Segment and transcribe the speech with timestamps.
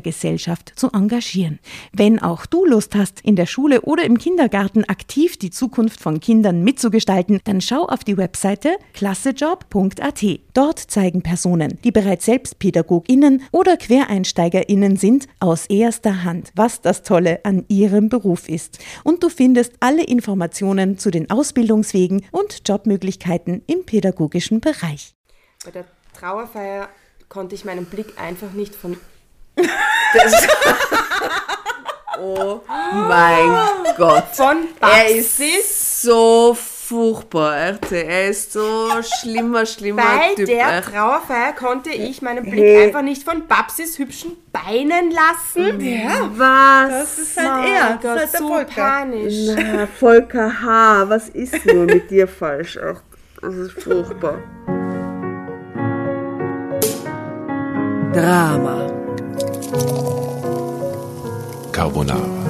[0.00, 1.58] Gesellschaft zu engagieren.
[1.92, 6.20] Wenn auch du Lust hast, in der Schule oder im Kindergarten aktiv die Zukunft von
[6.20, 10.24] Kindern mitzugestalten, dann schau auf die Webseite klassejob.at.
[10.54, 17.02] Dort zeigen Personen, die bereits selbst PädagogInnen oder QuereinsteigerInnen sind, aus erster Hand, was das
[17.02, 18.78] Tolle an ihrem Beruf ist.
[19.04, 25.14] Und du findest alle Informationen zu den Ausbildungswegen und Jobmöglichkeiten im pädagogischen Bereich.
[25.64, 26.88] Bei der Trauerfeier
[27.28, 28.96] konnte ich meinen Blick einfach nicht von
[29.56, 30.48] Das
[32.20, 32.60] oh
[33.08, 34.24] mein Gott.
[34.32, 37.92] Von er ist so furchtbar, echt.
[37.92, 38.88] Er ist so
[39.20, 40.46] schlimmer, schlimmer Bei Typ.
[40.46, 40.92] der echt.
[40.92, 42.86] Trauerfeier konnte ich meinen Blick Hey.
[42.86, 45.80] einfach nicht von Babsis hübschen Beinen lassen.
[45.80, 46.90] Ja, was?
[46.90, 47.90] Das ist halt Mein er.
[47.90, 48.74] Das Gott, ist halt so Volker.
[48.74, 49.34] panisch.
[49.54, 52.78] Na, Volker H., was ist nur mit dir falsch?
[52.82, 53.00] Ach,
[53.40, 54.38] das ist furchtbar.
[58.12, 58.99] Drama.
[61.72, 62.49] Carbonara.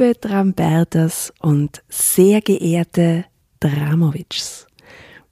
[0.00, 3.26] Liebe Drambertas und sehr geehrte
[3.60, 4.66] Dramovics,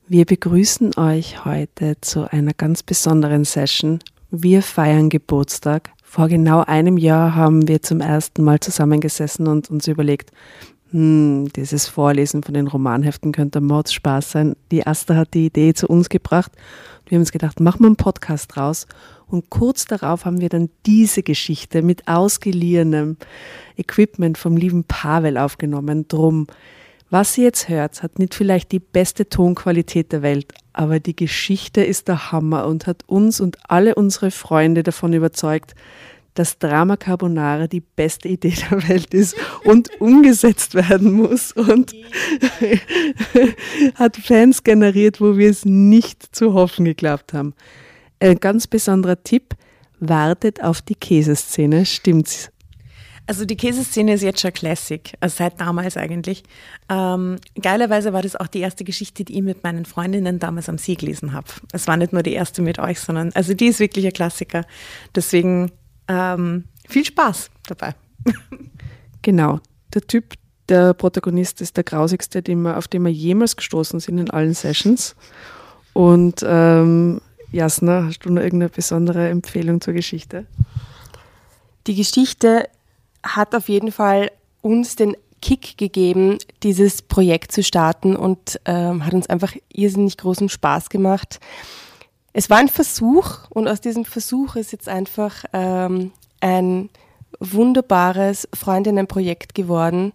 [0.07, 4.01] wir begrüßen euch heute zu einer ganz besonderen Session.
[4.31, 5.89] Wir feiern Geburtstag.
[6.03, 10.33] Vor genau einem Jahr haben wir zum ersten Mal zusammengesessen und uns überlegt,
[10.91, 14.55] hm, dieses Vorlesen von den Romanheften könnte Mords Spaß sein.
[14.71, 16.53] Die Asta hat die Idee zu uns gebracht.
[17.07, 18.87] Wir haben uns gedacht, machen wir einen Podcast draus.
[19.29, 23.17] Und kurz darauf haben wir dann diese Geschichte mit ausgeliehenem
[23.77, 26.09] Equipment vom lieben Pavel aufgenommen.
[26.09, 26.47] Drum,
[27.11, 31.83] was ihr jetzt hört, hat nicht vielleicht die beste Tonqualität der Welt, aber die Geschichte
[31.83, 35.75] ist der Hammer und hat uns und alle unsere Freunde davon überzeugt,
[36.35, 41.93] dass Drama Carbonara die beste Idee der Welt ist und umgesetzt werden muss und
[43.95, 47.55] hat Fans generiert, wo wir es nicht zu hoffen geglaubt haben.
[48.21, 49.55] Ein ganz besonderer Tipp,
[50.01, 52.51] wartet auf die Käseszene, stimmt's?
[53.27, 56.45] Also die Käseszene ist jetzt schon Classic, also seit damals eigentlich.
[56.89, 60.79] Ähm, geilerweise war das auch die erste Geschichte, die ich mit meinen Freundinnen damals am
[60.79, 61.47] See gelesen habe.
[61.73, 64.65] Es war nicht nur die erste mit euch, sondern also die ist wirklich ein Klassiker.
[65.15, 65.71] Deswegen
[66.09, 67.95] ähm, viel Spaß dabei.
[69.23, 69.59] Genau.
[69.93, 70.35] Der Typ,
[70.69, 74.55] der Protagonist ist der grausigste, den wir, auf den wir jemals gestoßen sind in allen
[74.55, 75.17] Sessions.
[75.93, 80.47] Und ähm, Jasna, hast du noch irgendeine besondere Empfehlung zur Geschichte?
[81.87, 82.69] Die Geschichte
[83.23, 84.31] hat auf jeden Fall
[84.61, 90.49] uns den Kick gegeben, dieses Projekt zu starten und ähm, hat uns einfach irrsinnig großen
[90.49, 91.41] Spaß gemacht.
[92.33, 96.91] Es war ein Versuch und aus diesem Versuch ist jetzt einfach ähm, ein
[97.41, 100.13] wunderbares Freundinnenprojekt geworden.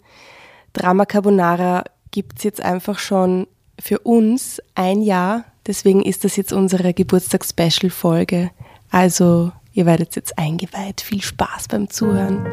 [0.73, 3.47] Drama Carbonara gibt es jetzt einfach schon
[3.79, 5.45] für uns ein Jahr.
[5.65, 8.51] Deswegen ist das jetzt unsere Geburtstags-Special-Folge.
[8.91, 10.99] Also, ihr werdet jetzt eingeweiht.
[10.99, 12.45] Viel Spaß beim Zuhören.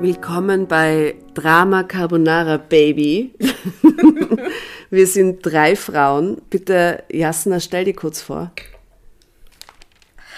[0.00, 3.34] Willkommen bei Drama Carbonara Baby.
[4.90, 6.40] Wir sind drei Frauen.
[6.48, 8.50] Bitte, Jasna, stell dich kurz vor.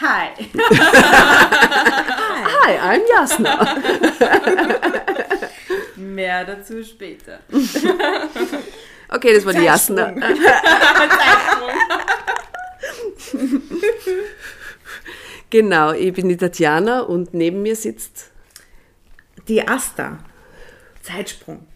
[0.01, 0.31] Hi.
[2.65, 3.53] Hi, I'm Jasna.
[5.97, 7.41] Mehr dazu später.
[9.15, 10.15] Okay, das war die Jasna.
[15.51, 18.31] Genau, ich bin die Tatjana und neben mir sitzt
[19.49, 20.19] Die Asta.
[21.03, 21.67] Zeitsprung.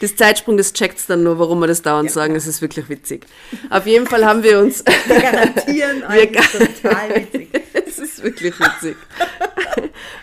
[0.00, 2.34] Das Zeitsprung, das checkt's dann nur, warum wir das dauernd sagen.
[2.34, 3.26] Das ist wirklich witzig.
[3.70, 4.84] Auf jeden Fall haben wir uns.
[5.06, 7.48] Wir garantieren euch total witzig.
[7.88, 8.96] Es ist wirklich witzig.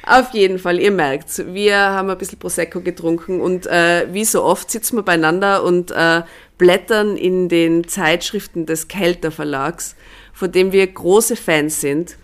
[0.05, 4.43] Auf jeden Fall, ihr merkt's, wir haben ein bisschen Prosecco getrunken und äh, wie so
[4.43, 6.21] oft sitzen wir beieinander und äh,
[6.57, 9.95] blättern in den Zeitschriften des Kelter Verlags,
[10.33, 12.17] von dem wir große Fans sind.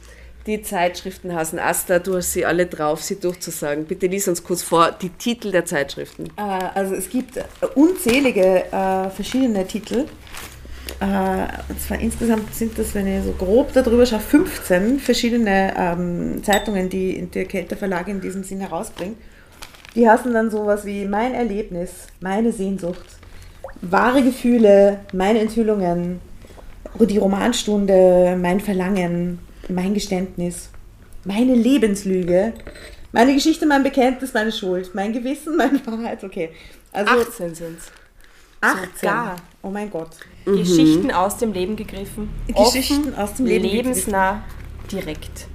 [0.50, 3.86] Die Zeitschriften heißen Asta, du hast sie alle drauf, sie durchzusagen.
[3.86, 6.26] Bitte lies uns kurz vor die Titel der Zeitschriften.
[6.38, 6.42] Äh,
[6.74, 7.44] Also es gibt äh,
[7.76, 10.06] unzählige äh, verschiedene Titel.
[11.00, 16.44] Äh, und zwar insgesamt sind das, wenn ich so grob darüber schaue, 15 verschiedene ähm,
[16.44, 19.18] Zeitungen, die der Kelter Verlag in diesem Sinn herausbringt.
[19.94, 23.06] Die heißen dann sowas wie Mein Erlebnis, Meine Sehnsucht,
[23.82, 26.20] Wahre Gefühle, Meine Enthüllungen,
[27.00, 29.38] die Romanstunde, Mein Verlangen,
[29.70, 30.70] Mein Geständnis,
[31.26, 32.54] Meine Lebenslüge,
[33.12, 36.24] Meine Geschichte, mein Bekenntnis, meine Schuld, Mein Gewissen, meine Wahrheit.
[36.24, 36.50] Okay.
[36.92, 37.92] Also 18 sind's.
[38.62, 38.90] 18.
[39.02, 39.36] Sogar.
[39.62, 40.10] Oh mein Gott.
[40.46, 42.30] Geschichten aus dem Leben gegriffen.
[42.48, 44.44] Geschichten Offen, aus dem Leben Lebensnah,
[44.92, 45.48] direkt.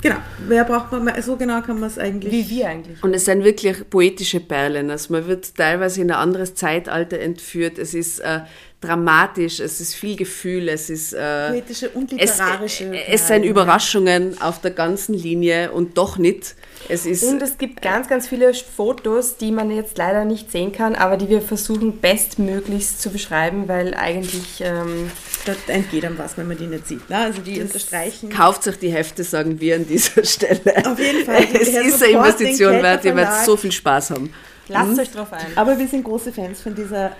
[0.00, 0.16] Genau.
[0.46, 1.20] Wer braucht man?
[1.22, 2.32] So genau kann man es eigentlich.
[2.32, 3.02] Wie wir eigentlich.
[3.02, 4.90] Und es sind wirklich poetische Perlen.
[4.90, 7.78] Also man wird teilweise in ein anderes Zeitalter entführt.
[7.78, 8.40] Es ist äh,
[8.80, 12.84] dramatisch, es ist viel Gefühl, es ist äh, Poetische und es, literarische.
[12.84, 16.54] äh, es sind Überraschungen auf der ganzen Linie und doch nicht.
[16.88, 20.70] Es ist Und es gibt ganz, ganz viele Fotos, die man jetzt leider nicht sehen
[20.72, 25.10] kann, aber die wir versuchen bestmöglichst zu beschreiben, weil eigentlich ähm,
[25.44, 27.10] Da entgeht einem was, wenn man die nicht sieht.
[27.10, 27.16] Ne?
[27.16, 28.30] Also die unterstreichen.
[28.30, 30.86] kauft sich die Hefte, sagen wir an dieser Stelle.
[30.86, 31.46] Auf jeden Fall.
[31.52, 34.32] Es ist eine Investition wert, ihr werdet so viel Spaß haben.
[34.68, 35.46] lasst euch drauf ein.
[35.56, 37.16] Aber wir sind große Fans von dieser.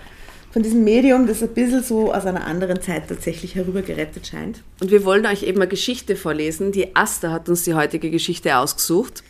[0.51, 4.63] Von diesem Medium, das ein bisschen so aus einer anderen Zeit tatsächlich herübergerettet scheint.
[4.81, 6.71] Und wir wollen euch eben eine Geschichte vorlesen.
[6.71, 9.23] Die Asta hat uns die heutige Geschichte ausgesucht.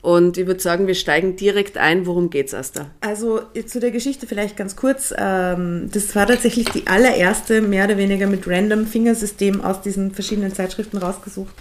[0.00, 2.06] Und ich würde sagen, wir steigen direkt ein.
[2.06, 2.90] Worum geht's, Asta?
[3.00, 5.12] Also zu der Geschichte vielleicht ganz kurz.
[5.16, 10.54] Ähm, das war tatsächlich die allererste, mehr oder weniger mit random Fingersystem aus diesen verschiedenen
[10.54, 11.52] Zeitschriften rausgesucht.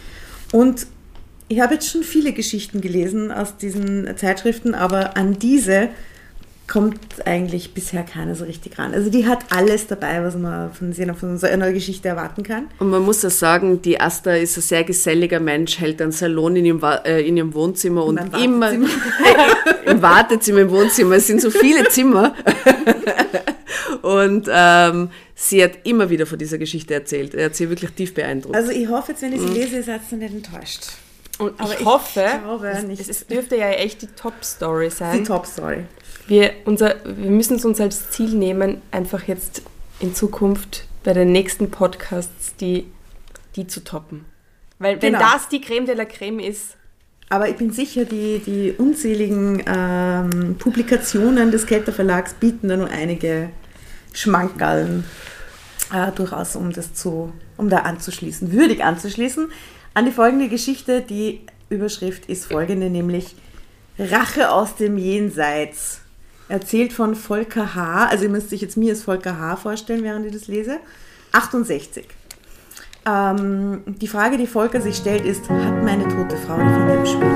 [0.51, 0.87] Und
[1.47, 5.89] ich habe jetzt schon viele Geschichten gelesen aus diesen Zeitschriften, aber an diese
[6.67, 8.93] kommt eigentlich bisher keine so richtig ran.
[8.93, 12.67] Also die hat alles dabei, was man von, sie- von so einer Geschichte erwarten kann.
[12.79, 16.55] Und man muss ja sagen, die Asta ist ein sehr geselliger Mensch, hält einen Salon
[16.55, 18.71] in ihrem, äh, in ihrem Wohnzimmer und meinem immer
[19.85, 21.15] im Wartezimmer, im Wohnzimmer.
[21.17, 22.33] Es sind so viele Zimmer.
[24.01, 27.33] und ähm, sie hat immer wieder von dieser Geschichte erzählt.
[27.35, 28.55] Er hat sie wirklich tief beeindruckt.
[28.55, 30.87] Also ich hoffe jetzt, wenn ich sie lese, seid ihr nicht enttäuscht.
[31.37, 33.09] Und Aber ich, ich hoffe, glaube es, nicht.
[33.09, 35.25] es dürfte ja echt die Top-Story Die sein.
[35.25, 35.83] Top-Story.
[36.27, 39.61] Wir, unser, wir müssen es uns als Ziel nehmen, einfach jetzt
[39.99, 42.87] in Zukunft bei den nächsten Podcasts die,
[43.55, 44.25] die zu toppen.
[44.79, 45.25] Weil wenn Genau.
[45.33, 46.75] das die Creme de la Creme ist,
[47.29, 52.89] Aber ich bin sicher, die, die unzähligen ähm, Publikationen des Kelter Verlags bieten da nur
[52.89, 53.49] einige
[54.13, 55.03] Schmankerln
[55.91, 59.51] äh, durchaus, um das zu, um da anzuschließen, würdig anzuschließen.
[59.95, 63.35] An die folgende Geschichte, die Überschrift ist folgende, nämlich
[63.97, 66.01] Rache aus dem Jenseits.
[66.47, 69.55] Erzählt von Volker H., also ihr müsst sich jetzt mir als Volker H.
[69.55, 70.77] vorstellen, während ich das lese.
[71.31, 72.07] 68.
[73.07, 77.05] Ähm, die Frage, die Volker sich stellt, ist, hat meine tote Frau die Finger im
[77.05, 77.27] Spiel?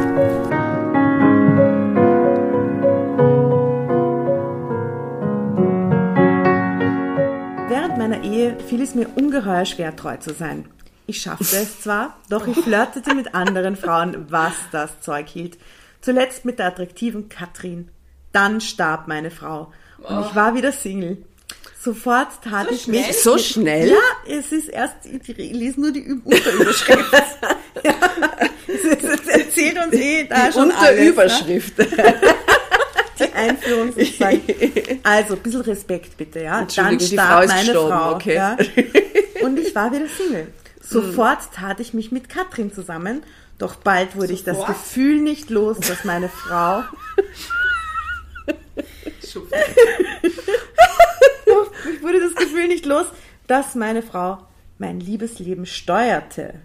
[7.67, 10.65] Während meiner Ehe fiel es mir ungeheuer schwer, treu zu sein.
[11.07, 15.57] Ich schaffte es zwar, doch ich flirtete mit anderen Frauen, was das Zeug hielt.
[16.01, 17.89] Zuletzt mit der attraktiven Katrin.
[18.31, 21.17] Dann starb meine Frau und ich war wieder Single.
[21.81, 23.21] Sofort tat ich mich...
[23.21, 23.89] So schnell?
[23.89, 27.13] Ja, es ist erst, ich lese nur die Unterüberschrift.
[27.83, 27.93] ja,
[28.67, 31.09] es, erzählt uns eh da schon alles, ne?
[31.09, 31.73] Unterüberschrift.
[33.19, 34.41] Die Einführung sozusagen.
[35.03, 36.65] Also, ein bisschen Respekt bitte, ja.
[36.75, 38.15] Dann die Frau starb meine gestorben, Frau.
[38.15, 38.35] okay.
[38.35, 38.57] Ja.
[39.41, 40.47] Und ich war wieder Single.
[40.81, 43.23] Sofort tat ich mich mit Katrin zusammen,
[43.57, 46.83] doch bald wurde ich das Gefühl nicht los, dass meine Frau.
[51.91, 53.05] Ich wurde das Gefühl nicht los,
[53.47, 54.39] dass meine Frau
[54.77, 56.55] mein Liebesleben steuerte.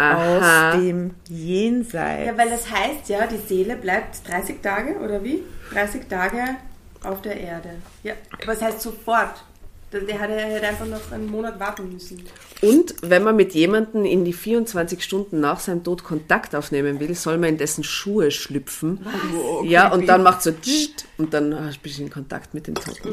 [0.00, 0.70] Aha.
[0.70, 2.26] aus dem Jenseits.
[2.26, 5.42] Ja, weil das heißt ja, die Seele bleibt 30 Tage oder wie?
[5.72, 6.56] 30 Tage
[7.02, 7.68] auf der Erde.
[8.02, 9.44] Ja, aber es heißt sofort.
[9.92, 12.22] Der hätte, hätte einfach noch einen Monat warten müssen.
[12.62, 17.14] Und wenn man mit jemandem in die 24 Stunden nach seinem Tod Kontakt aufnehmen will,
[17.16, 19.00] soll man in dessen Schuhe schlüpfen.
[19.02, 19.68] Was?
[19.68, 20.52] Ja, und dann macht so
[21.18, 23.08] und dann hast du ein bisschen Kontakt mit dem Toten.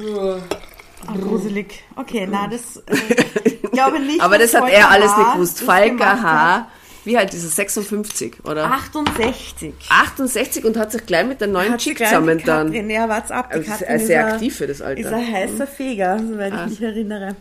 [1.08, 1.84] Oh, gruselig.
[1.96, 4.22] Okay, na, das äh, glaube nicht.
[4.22, 5.62] Aber das hat er alles nicht gewusst.
[5.62, 6.68] Falker H
[7.08, 7.50] wie alt ist er?
[7.50, 8.66] 56, oder?
[8.66, 9.74] 68.
[9.90, 12.72] 68 und hat sich gleich mit der neuen hat Chick zusammen dann.
[12.90, 13.52] Ja, wart's ab.
[13.52, 15.02] Die also sehr, sehr aktiv für das Alter.
[15.02, 16.66] Ist ein heißer Feger, soweit ah.
[16.66, 17.36] ich mich erinnere.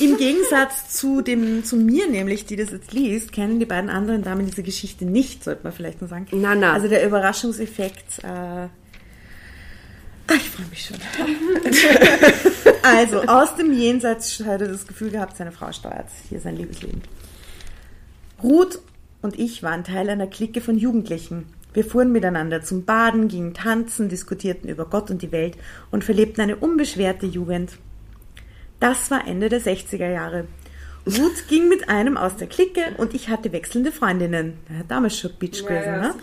[0.00, 4.22] Im Gegensatz zu dem, zu mir nämlich, die das jetzt liest, kennen die beiden anderen
[4.22, 6.26] Damen diese Geschichte nicht, sollte man vielleicht nur sagen.
[6.32, 6.72] Na, na.
[6.72, 8.68] Also der Überraschungseffekt, äh,
[10.28, 10.96] Ach, ich freue mich schon.
[12.82, 17.02] also, aus dem Jenseits hat er das Gefühl gehabt, seine Frau steuert hier sein Liebesleben.
[18.42, 18.78] Ruth
[19.22, 21.46] und ich waren Teil einer Clique von Jugendlichen.
[21.72, 25.56] Wir fuhren miteinander zum Baden, gingen tanzen, diskutierten über Gott und die Welt
[25.90, 27.78] und verlebten eine unbeschwerte Jugend.
[28.78, 30.46] Das war Ende der 60er Jahre.
[31.06, 34.58] Ruth ging mit einem aus der Clique und ich hatte wechselnde Freundinnen.
[34.68, 36.14] Ja, damals schon Bitch gewesen, ja, ja,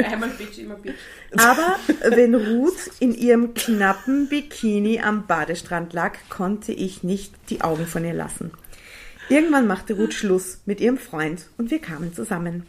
[0.00, 0.04] ne?
[0.04, 0.94] Einmal Bitch, immer Bitch.
[1.36, 1.76] Aber
[2.10, 8.04] wenn Ruth in ihrem knappen Bikini am Badestrand lag, konnte ich nicht die Augen von
[8.04, 8.50] ihr lassen.
[9.28, 12.66] Irgendwann machte Ruth Schluss mit ihrem Freund und wir kamen zusammen.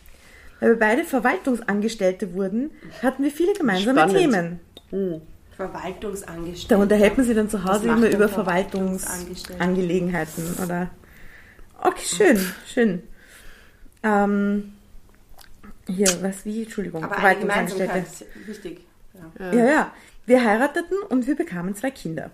[0.59, 2.71] Weil wir beide Verwaltungsangestellte wurden,
[3.03, 4.17] hatten wir viele gemeinsame Spannend.
[4.17, 4.59] Themen.
[4.89, 5.21] Hm.
[5.55, 6.75] Verwaltungsangestellte.
[6.75, 10.91] Da unterhält man sich dann zu Hause immer über Verwaltungsangelegenheiten, oder?
[11.81, 13.01] Okay, schön, schön.
[14.03, 14.73] Ähm,
[15.87, 16.63] hier, was wie?
[16.63, 17.03] Entschuldigung.
[17.03, 18.05] Aber Verwaltungsangestellte.
[18.45, 18.85] wichtig.
[19.39, 19.53] Ja.
[19.53, 19.91] ja, ja.
[20.25, 22.31] Wir heirateten und wir bekamen zwei Kinder.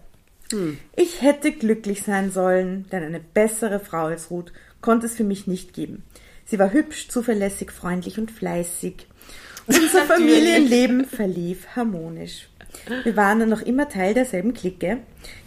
[0.51, 0.77] Hm.
[0.95, 5.47] Ich hätte glücklich sein sollen, denn eine bessere Frau als Ruth konnte es für mich
[5.47, 6.03] nicht geben.
[6.45, 9.07] Sie war hübsch, zuverlässig, freundlich und fleißig.
[9.67, 12.49] Unser Familienleben verlief harmonisch.
[13.03, 14.97] Wir waren dann noch immer Teil derselben Clique,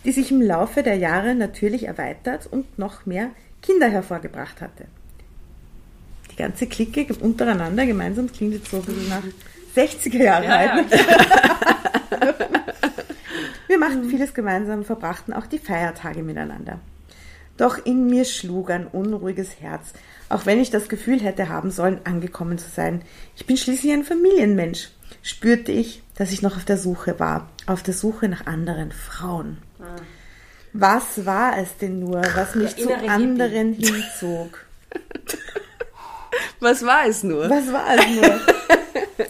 [0.05, 3.31] die sich im Laufe der Jahre natürlich erweitert und noch mehr
[3.63, 4.85] Kinder hervorgebracht hatte.
[6.31, 9.23] Die ganze Clique untereinander gemeinsam klingt jetzt so ein bisschen nach
[9.77, 10.91] 60er Jahre ja, alt.
[10.91, 11.79] Ja.
[13.67, 16.81] Wir machten vieles gemeinsam, verbrachten auch die Feiertage miteinander.
[17.57, 19.93] Doch in mir schlug ein unruhiges Herz,
[20.29, 23.03] auch wenn ich das Gefühl hätte haben sollen, angekommen zu sein.
[23.37, 24.91] Ich bin schließlich ein Familienmensch,
[25.23, 29.59] spürte ich, dass ich noch auf der Suche war, auf der Suche nach anderen Frauen.
[29.81, 29.97] Ah.
[30.73, 33.93] Was war es denn nur, was mich zu anderen Hippie.
[33.93, 34.65] hinzog?
[36.59, 37.49] Was war es nur?
[37.49, 38.41] Was war es nur?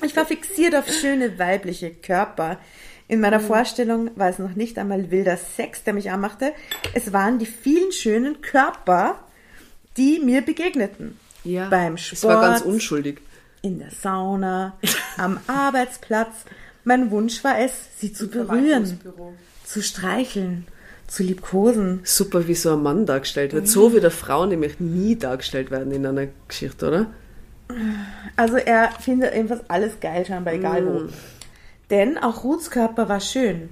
[0.03, 2.59] Ich war fixiert auf schöne weibliche Körper,
[3.07, 3.45] in meiner mhm.
[3.45, 6.53] Vorstellung war es noch nicht einmal wilder Sex, der mich anmachte.
[6.95, 9.19] Es waren die vielen schönen Körper,
[9.97, 11.19] die mir begegneten.
[11.45, 12.19] Ja, Beim Sport.
[12.19, 13.21] Es war ganz unschuldig.
[13.61, 14.79] In der Sauna,
[15.19, 16.33] am Arbeitsplatz.
[16.85, 19.01] Mein Wunsch war es, sie zu berühren,
[19.65, 20.67] zu streicheln,
[21.07, 22.01] zu liebkosen.
[22.05, 23.65] Super, wie so ein Mann dargestellt wird.
[23.65, 23.69] Mhm.
[23.69, 27.07] So wie der Frau nämlich nie dargestellt werden in einer Geschichte, oder?
[28.37, 30.87] Also er findet einfach alles geil, scheinbar egal mhm.
[30.87, 31.09] wo.
[31.91, 33.69] Denn auch Ruths Körper war schön.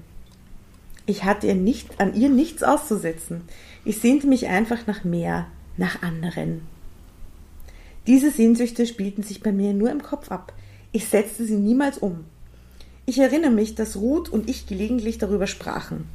[1.06, 3.42] Ich hatte ihr nicht, an ihr nichts auszusetzen.
[3.84, 6.62] Ich sehnte mich einfach nach mehr, nach anderen.
[8.06, 10.52] Diese Sehnsüchte spielten sich bei mir nur im Kopf ab.
[10.92, 12.24] Ich setzte sie niemals um.
[13.06, 16.08] Ich erinnere mich, dass Ruth und ich gelegentlich darüber sprachen.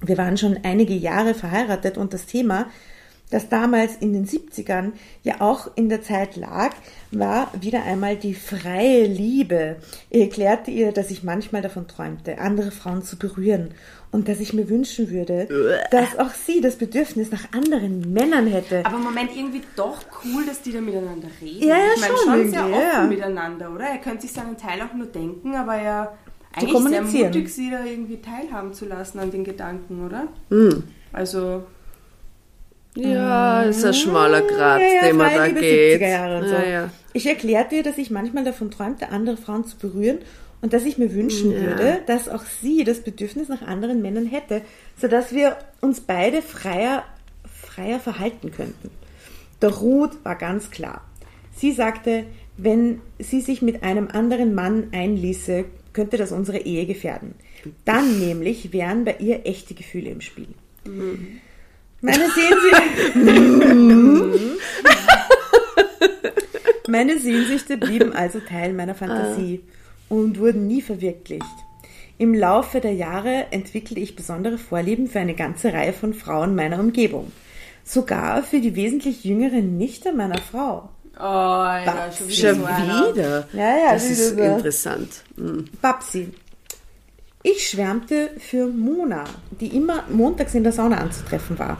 [0.00, 2.66] Wir waren schon einige Jahre verheiratet und das Thema
[3.30, 4.92] das damals in den 70ern
[5.22, 6.74] ja auch in der Zeit lag,
[7.10, 9.76] war wieder einmal die freie Liebe.
[10.10, 13.70] Er erklärte ihr, dass ich manchmal davon träumte, andere Frauen zu berühren
[14.12, 18.86] und dass ich mir wünschen würde, dass auch sie das Bedürfnis nach anderen Männern hätte.
[18.86, 21.68] Aber Moment, irgendwie doch cool, dass die da miteinander reden.
[21.68, 23.06] Ja, ja ich meine, schon, sehr offen ja.
[23.06, 23.86] miteinander, oder?
[23.86, 26.16] Er könnte sich seinen Teil auch nur denken, aber er
[26.52, 30.28] eigentlich sehr mutig, sie da irgendwie teilhaben zu lassen an den Gedanken, oder?
[30.48, 30.84] Mhm.
[31.12, 31.64] Also
[32.96, 36.00] ja, ist ein schmaler Grat, ja, ja, den man da geht.
[36.00, 36.54] So.
[36.54, 40.18] Ja, ich erklärte ihr, dass ich manchmal davon träumte, andere Frauen zu berühren
[40.60, 44.62] und dass ich mir wünschen würde, dass auch sie das Bedürfnis nach anderen Männern hätte,
[44.96, 47.04] sodass wir uns beide freier,
[47.44, 48.90] freier verhalten könnten.
[49.60, 51.02] Doch Ruth war ganz klar.
[51.56, 52.24] Sie sagte,
[52.56, 57.34] wenn sie sich mit einem anderen Mann einließe, könnte das unsere Ehe gefährden.
[57.84, 60.48] Dann nämlich wären bei ihr echte Gefühle im Spiel.
[60.84, 61.40] Mhm.
[62.00, 62.82] Meine Sehnsüchte.
[66.88, 69.64] Meine Sehnsüchte blieben also Teil meiner Fantasie
[70.08, 71.44] und wurden nie verwirklicht.
[72.18, 76.78] Im Laufe der Jahre entwickelte ich besondere Vorlieben für eine ganze Reihe von Frauen meiner
[76.78, 77.32] Umgebung.
[77.84, 80.88] Sogar für die wesentlich jüngere Nichte meiner Frau.
[81.18, 82.36] Oh, ja, schon wieder.
[82.36, 83.48] Schon wieder.
[83.52, 84.42] Ja, ja, das ist so.
[84.42, 85.22] interessant.
[85.36, 85.64] Mhm.
[85.80, 86.28] Babsi,
[87.42, 89.24] ich schwärmte für Mona,
[89.60, 91.78] die immer montags in der Sauna anzutreffen war.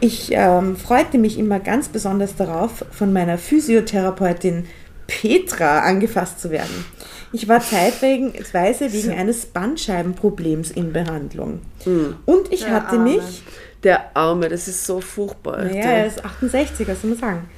[0.00, 4.66] Ich ähm, freute mich immer ganz besonders darauf, von Physiotherapeutin
[5.06, 6.84] Petra angefasst zu werden.
[7.32, 11.60] Ich war zeitweise wegen eines Bandscheibenproblems in Behandlung.
[11.84, 12.16] Mhm.
[12.24, 13.16] Und ich Der hatte Arme.
[13.16, 13.42] mich.
[13.82, 15.58] Der Arme, das ist so furchtbar.
[15.64, 17.48] Naja, er ist 68, was soll man sagen.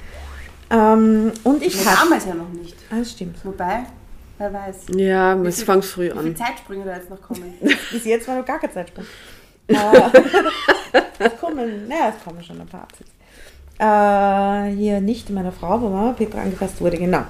[0.69, 1.97] Ähm, und ich hatte.
[2.03, 2.75] damals ja noch nicht.
[2.91, 3.37] Ah, das stimmt.
[3.43, 3.85] Wobei,
[4.39, 4.85] wer weiß.
[4.95, 6.17] Ja, wie es fängt früh an.
[6.17, 7.53] Wie viele Zeitsprünge da jetzt noch kommen?
[7.91, 9.05] Bis jetzt war noch gar kein Zeitsprung.
[9.67, 9.75] äh,
[11.19, 13.11] es kommen, naja, es kommen schon ein paar Absätze.
[13.79, 17.23] Äh, hier nicht meiner Frau, wo Mama Petra angefasst wurde, genau.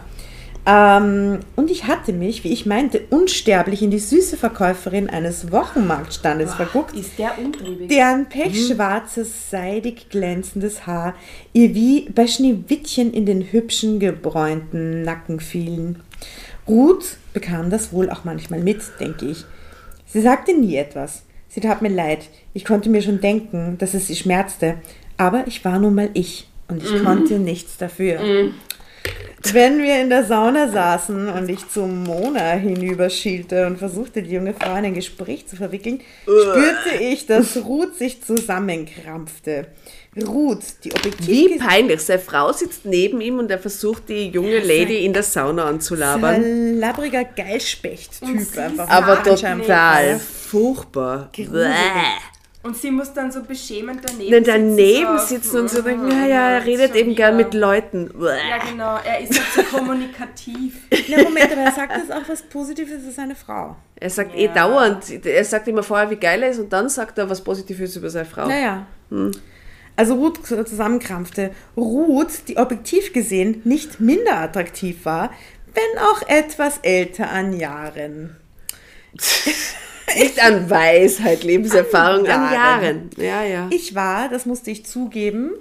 [0.66, 6.52] Ähm, und ich hatte mich, wie ich meinte, unsterblich in die süße Verkäuferin eines Wochenmarktstandes
[6.52, 7.88] oh, verguckt, ist der untriebig.
[7.88, 11.16] deren pechschwarzes, seidig glänzendes Haar
[11.54, 16.04] ihr wie bei Schneewittchen in den hübschen, gebräunten Nacken fielen.
[16.68, 19.46] Ruth bekam das wohl auch manchmal mit, denke ich.
[20.06, 21.24] Sie sagte nie etwas.
[21.48, 22.30] Sie tat mir leid.
[22.54, 24.76] Ich konnte mir schon denken, dass es sie schmerzte.
[25.18, 27.04] Aber ich war nun mal ich und ich mhm.
[27.04, 28.22] konnte nichts dafür.
[28.22, 28.54] Mhm.
[29.54, 34.54] Wenn wir in der Sauna saßen und ich zu Mona hinüberschielte und versuchte, die junge
[34.54, 39.68] Frau in ein Gespräch zu verwickeln, spürte ich, dass Ruth sich zusammenkrampfte.
[40.28, 41.28] Ruth, die objektiv.
[41.28, 42.02] Wie peinlich.
[42.02, 46.36] Seine Frau sitzt neben ihm und er versucht, die junge Lady in der Sauna anzulabern.
[46.36, 48.90] Ein labbriger Geilspecht-Typ einfach.
[48.90, 51.32] Aber total furchtbar.
[52.62, 54.46] Und sie muss dann so beschämend daneben sitzen.
[54.46, 58.12] daneben sitzen und so denken, ja, ja, er redet eben gern mit Leuten.
[58.20, 60.82] Ja, genau, er ist halt so kommunikativ.
[61.08, 63.78] Na, Moment, aber er sagt das auch was Positives über seine Frau.
[63.96, 64.52] Er sagt eh ja.
[64.52, 67.42] eh dauernd, er sagt immer vorher, wie geil er ist und dann sagt er was
[67.42, 68.48] Positives über seine Frau.
[68.48, 68.88] Naja.
[69.10, 69.32] Hm.
[69.96, 71.52] Also Ruth zusammenkrampfte.
[71.78, 75.32] Ruth, die objektiv gesehen nicht minder attraktiv war,
[75.74, 78.36] wenn auch etwas älter an Jahren.
[80.16, 83.10] Nicht an Weisheit, Lebenserfahrung, an, an Jahren.
[83.18, 83.68] Ja, ja.
[83.72, 85.52] Ich war, das musste ich zugeben,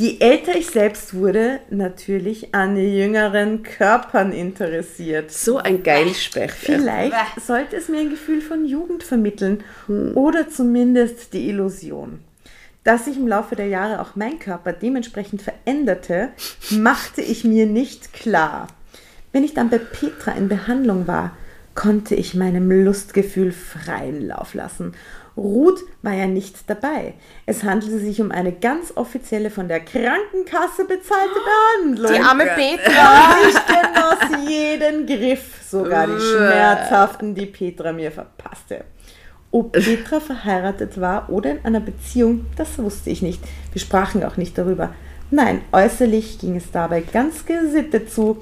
[0.00, 5.30] je älter ich selbst wurde, natürlich an jüngeren Körpern interessiert.
[5.30, 6.54] So ein Geilspecht.
[6.54, 10.16] Vielleicht sollte es mir ein Gefühl von Jugend vermitteln hm.
[10.16, 12.20] oder zumindest die Illusion.
[12.82, 16.30] Dass sich im Laufe der Jahre auch mein Körper dementsprechend veränderte,
[16.70, 18.68] machte ich mir nicht klar.
[19.32, 21.36] Wenn ich dann bei Petra in Behandlung war,
[21.80, 24.92] konnte ich meinem Lustgefühl freien Lauf lassen.
[25.34, 27.14] Ruth war ja nicht dabei.
[27.46, 31.40] Es handelte sich um eine ganz offizielle von der Krankenkasse bezahlte
[31.80, 32.12] Behandlung.
[32.12, 33.36] Die arme Petra.
[33.48, 38.84] Ich genoss jeden Griff, sogar die schmerzhaften, die Petra mir verpasste.
[39.50, 43.42] Ob Petra verheiratet war oder in einer Beziehung, das wusste ich nicht.
[43.72, 44.92] Wir sprachen auch nicht darüber.
[45.30, 48.36] Nein, äußerlich ging es dabei ganz gesittet zu.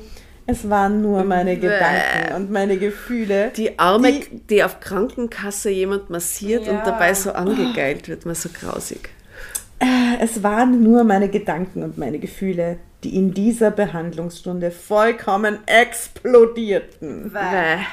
[0.51, 1.69] Es waren nur meine Bäh.
[1.69, 3.53] Gedanken und meine Gefühle.
[3.55, 6.73] Die Arme, die, die auf Krankenkasse jemand massiert ja.
[6.73, 9.11] und dabei so angegeilt wird, man so grausig.
[9.79, 17.31] Äh, es waren nur meine Gedanken und meine Gefühle, die in dieser Behandlungsstunde vollkommen explodierten.
[17.31, 17.85] Bäh.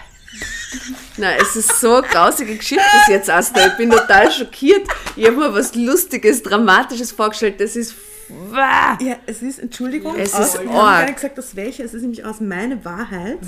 [1.17, 3.67] Na, es ist so grausige Geschichte bis jetzt, Asta.
[3.67, 4.87] Ich bin total schockiert.
[5.17, 7.59] Ich habe mir was Lustiges, Dramatisches vorgestellt.
[7.59, 7.93] Das ist
[8.29, 8.97] Wah.
[9.01, 11.93] Ja, es ist, Entschuldigung, es aus, ist ich habe gar nicht gesagt, aus welcher, es
[11.93, 13.39] ist nämlich aus Meine Wahrheit,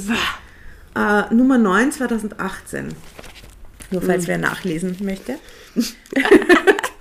[0.95, 2.93] äh, Nummer 9 2018.
[3.91, 4.27] Nur falls mhm.
[4.27, 5.35] wer nachlesen möchte.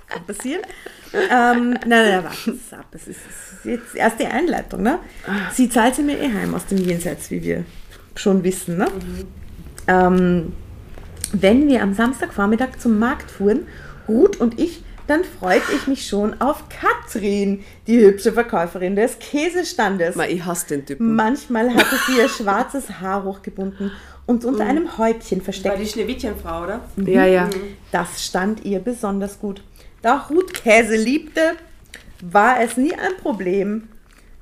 [0.07, 0.61] Kann passieren.
[1.13, 2.85] ähm, nein, nein, warte es ab.
[2.91, 4.83] Es ist, ist jetzt erst die Einleitung.
[4.83, 4.99] Ne?
[5.53, 7.65] Sie zahlt sie mir eh heim aus dem Jenseits, wie wir
[8.15, 8.77] schon wissen.
[8.77, 8.87] Ne?
[8.87, 9.27] Mhm.
[9.87, 10.53] Ähm,
[11.33, 13.67] wenn wir am Samstagvormittag zum Markt fuhren,
[14.07, 20.15] Ruth und ich dann freute ich mich schon auf Katrin, die hübsche Verkäuferin des Käsestandes.
[20.15, 21.15] Ma, ich hasse den Typen.
[21.15, 23.91] Manchmal hatte sie ihr schwarzes Haar hochgebunden
[24.25, 24.69] und unter mhm.
[24.69, 25.75] einem Häubchen versteckt.
[25.75, 26.81] War die Schneewittchenfrau, oder?
[26.95, 27.07] Mhm.
[27.07, 27.49] Ja, ja.
[27.91, 29.63] Das stand ihr besonders gut.
[30.01, 31.55] Da Ruth Käse liebte,
[32.21, 33.87] war es nie ein Problem,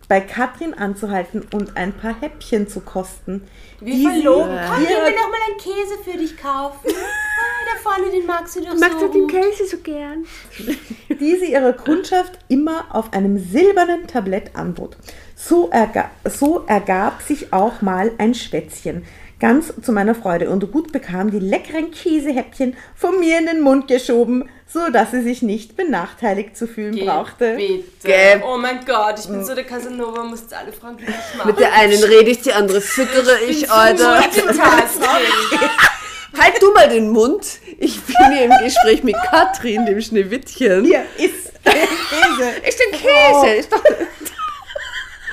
[0.07, 3.43] bei Katrin anzuhalten und ein paar Häppchen zu kosten.
[3.79, 4.55] Wie verlogen.
[4.55, 6.89] Kann ich mir noch mal einen Käse für dich kaufen?
[7.75, 9.07] Da vorne, den magst du doch Magst so.
[9.07, 10.25] du den Käse so gern?
[11.19, 14.97] Die sie ihrer Kundschaft immer auf einem silbernen Tablett anbot.
[15.35, 19.05] So, erga so ergab sich auch mal ein Schwätzchen.
[19.39, 23.89] Ganz zu meiner Freude und gut bekam die leckeren Käsehäppchen von mir in den Mund
[23.89, 27.57] geschoben, so dass sie sich nicht benachteiligt zu fühlen Geh brauchte.
[27.57, 28.41] Bitte.
[28.47, 31.47] Oh mein Gott, ich bin so der Casanova, muss jetzt alle Fragen glücklich machen.
[31.47, 34.23] Mit der einen rede ich, die andere füttere ich, ich Alter.
[36.37, 37.59] halt du mal den Mund.
[37.79, 40.85] Ich bin hier im Gespräch mit Katrin, dem Schneewittchen.
[40.85, 41.51] Hier ist.
[41.63, 42.49] Käse.
[42.67, 43.55] Ist denn Käse?
[43.55, 43.83] Ist doch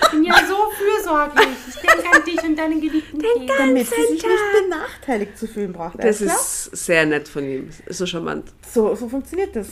[0.02, 1.46] Ich bin ja so fürsorglich.
[1.68, 3.46] Ich denke an dich und deinen geliebten Käse.
[3.58, 5.98] Damit sie sich nicht benachteiligt zu fühlen braucht.
[5.98, 6.36] das Alles klar?
[6.36, 7.70] ist sehr nett von ihm.
[7.88, 8.52] So charmant.
[8.72, 9.68] So, so funktioniert das.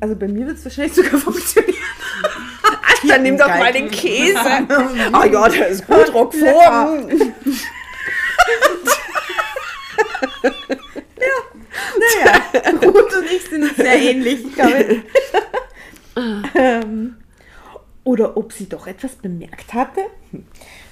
[0.00, 1.76] Also bei mir wird es wahrscheinlich sogar funktionieren.
[3.04, 4.38] Ja, nimm doch mal den Käse.
[5.12, 6.12] oh ja, der ist gut
[10.42, 10.78] Roquefort.
[11.98, 12.42] Naja,
[12.82, 15.00] Ruth und ich sind uns sehr ähnlich, glaube ich.
[16.54, 17.16] ähm,
[18.04, 20.00] oder ob sie doch etwas bemerkt hatte.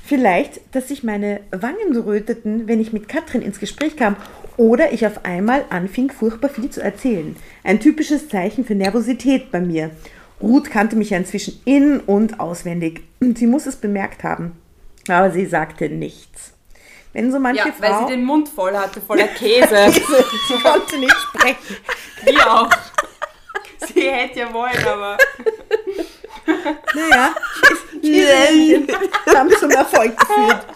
[0.04, 4.16] Vielleicht, dass sich meine Wangen röteten, wenn ich mit Katrin ins Gespräch kam
[4.56, 7.36] oder ich auf einmal anfing, furchtbar viel zu erzählen.
[7.62, 9.90] Ein typisches Zeichen für Nervosität bei mir.
[10.40, 13.02] Ruth kannte mich ja inzwischen in- und auswendig.
[13.20, 14.52] Sie muss es bemerkt haben.
[15.08, 16.54] Aber sie sagte nichts.
[17.12, 18.06] Wenn so manche Ja, weil Frau...
[18.06, 19.90] sie den Mund voll hatte, voller Käse.
[19.92, 21.76] sie konnte nicht sprechen.
[22.24, 22.70] Wir auch.
[23.78, 25.16] Sie hätte ja wollen, aber.
[26.94, 27.34] Naja,
[29.34, 30.66] haben zum Erfolg geführt.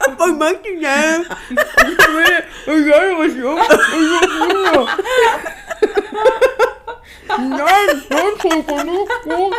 [0.00, 1.30] Aber ich mag die nicht.
[2.66, 3.58] Ich will was jung.
[7.28, 9.54] Nein, nein, Coco, nicht gut.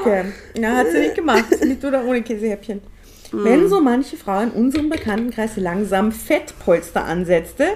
[0.00, 1.44] Okay, na, hat sie nicht gemacht.
[1.60, 2.82] Mit oder ohne Käsehäppchen.
[3.32, 7.66] Wenn so manche Frau in unserem Bekanntenkreis langsam Fettpolster ansetzte,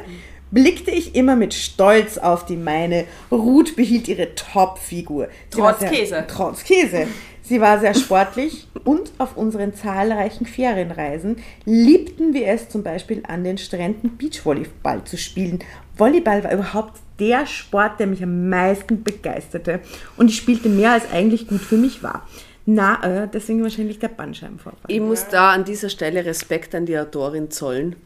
[0.50, 3.04] blickte ich immer mit Stolz auf die meine.
[3.30, 5.28] Ruth behielt ihre Topfigur.
[5.50, 6.24] Trotz sehr- Käse.
[6.28, 7.06] Trotz Käse.
[7.44, 13.42] Sie war sehr sportlich und auf unseren zahlreichen Ferienreisen liebten wir es zum Beispiel an
[13.44, 15.58] den Stränden Beachvolleyball zu spielen.
[15.96, 19.80] Volleyball war überhaupt der Sport, der mich am meisten begeisterte
[20.16, 22.26] und ich spielte mehr als eigentlich gut für mich war.
[22.64, 24.85] Na, äh, deswegen wahrscheinlich der Bandscheibenvorfall.
[24.88, 27.96] Ich muss da an dieser Stelle Respekt an die Autorin zollen,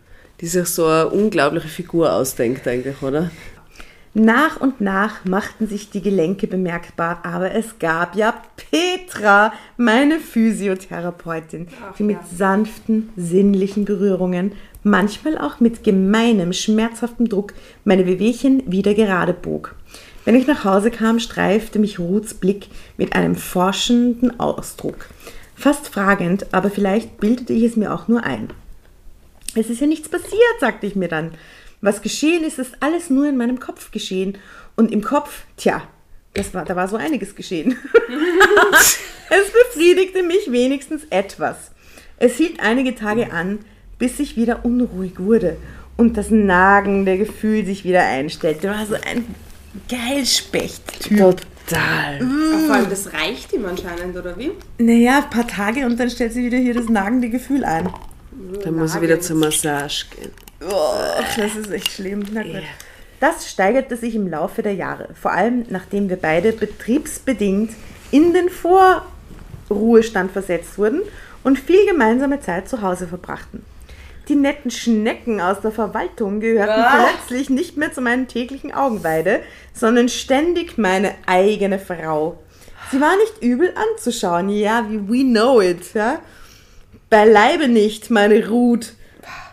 [0.41, 3.31] die sich so eine unglaubliche Figur ausdenkt eigentlich, oder?
[4.19, 8.35] Nach und nach machten sich die Gelenke bemerkbar, aber es gab ja
[8.71, 17.53] Petra, meine Physiotherapeutin, die mit sanften, sinnlichen Berührungen, manchmal auch mit gemeinem, schmerzhaftem Druck,
[17.85, 19.75] meine Wehwehchen wieder gerade bog.
[20.27, 25.09] Wenn ich nach Hause kam, streifte mich Ruths Blick mit einem forschenden Ausdruck.
[25.55, 28.49] Fast fragend, aber vielleicht bildete ich es mir auch nur ein.
[29.55, 31.31] Es ist ja nichts passiert, sagte ich mir dann.
[31.81, 34.37] Was geschehen ist, ist alles nur in meinem Kopf geschehen.
[34.75, 35.83] Und im Kopf, tja,
[36.35, 37.79] das war, da war so einiges geschehen.
[39.31, 41.71] es befriedigte mich wenigstens etwas.
[42.19, 43.61] Es hielt einige Tage an,
[43.97, 45.57] bis ich wieder unruhig wurde
[45.97, 48.69] und das nagende Gefühl sich wieder einstellte.
[48.69, 49.25] War so ein
[49.89, 51.19] Geilspecht-Typ.
[51.19, 52.21] Total.
[52.67, 54.53] Vor allem, das reicht ihm anscheinend, oder wie?
[54.79, 57.89] Naja, ein paar Tage und dann stellt sie wieder hier das nagende Gefühl ein.
[58.63, 60.31] Dann muss ich wieder zur Massage gehen.
[60.61, 60.95] Oh,
[61.37, 62.25] das ist echt schlimm.
[62.33, 62.63] Na gut.
[63.21, 67.73] Das steigerte sich im Laufe der Jahre, vor allem nachdem wir beide betriebsbedingt
[68.11, 71.01] in den Vorruhestand versetzt wurden
[71.43, 73.65] und viel gemeinsame Zeit zu Hause verbrachten.
[74.29, 79.41] Die netten Schnecken aus der Verwaltung gehörten plötzlich nicht mehr zu meinen täglichen Augenweide,
[79.73, 82.39] sondern ständig meine eigene Frau.
[82.91, 86.21] Sie war nicht übel anzuschauen, ja, wie we know it, ja.
[87.09, 88.95] Beileibe nicht, meine Ruth.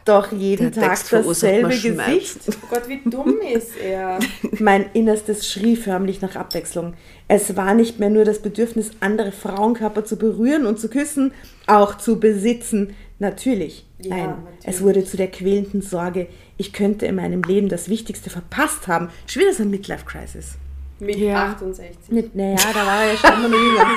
[0.05, 1.69] Doch jeden Der Tag dasselbe.
[1.69, 2.39] Gesicht.
[2.49, 4.19] Oh Gott, wie dumm ist er.
[4.59, 6.93] Mein Innerstes schrie förmlich nach Abwechslung.
[7.29, 11.33] Es war nicht mehr nur das Bedürfnis, andere Frauenkörper zu berühren und zu küssen,
[11.67, 12.95] auch zu besitzen.
[13.19, 13.85] Natürlich.
[14.03, 14.59] Ja, Nein, natürlich.
[14.65, 19.09] es wurde zu der quälenden Sorge, ich könnte in meinem Leben das Wichtigste verpasst haben.
[19.27, 20.55] Schon wieder so ein Midlife-Crisis.
[20.99, 21.51] Mit Ja.
[21.53, 22.11] 68.
[22.11, 23.87] Mit, naja, da war er ja schon immer noch jünger.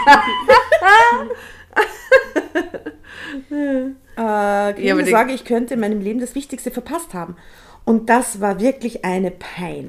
[4.17, 7.37] äh, Ja, die- Sorge, ich könnte in meinem Leben das Wichtigste verpasst haben.
[7.85, 9.87] Und das war wirklich eine Pein.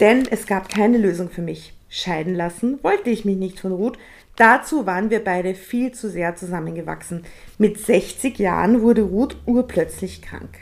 [0.00, 1.74] Denn es gab keine Lösung für mich.
[1.88, 3.98] Scheiden lassen wollte ich mich nicht von Ruth.
[4.38, 7.24] Dazu waren wir beide viel zu sehr zusammengewachsen.
[7.58, 10.60] Mit 60 Jahren wurde Ruth urplötzlich krank.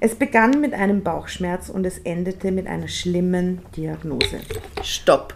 [0.00, 4.40] Es begann mit einem Bauchschmerz und es endete mit einer schlimmen Diagnose.
[4.82, 5.34] Stopp.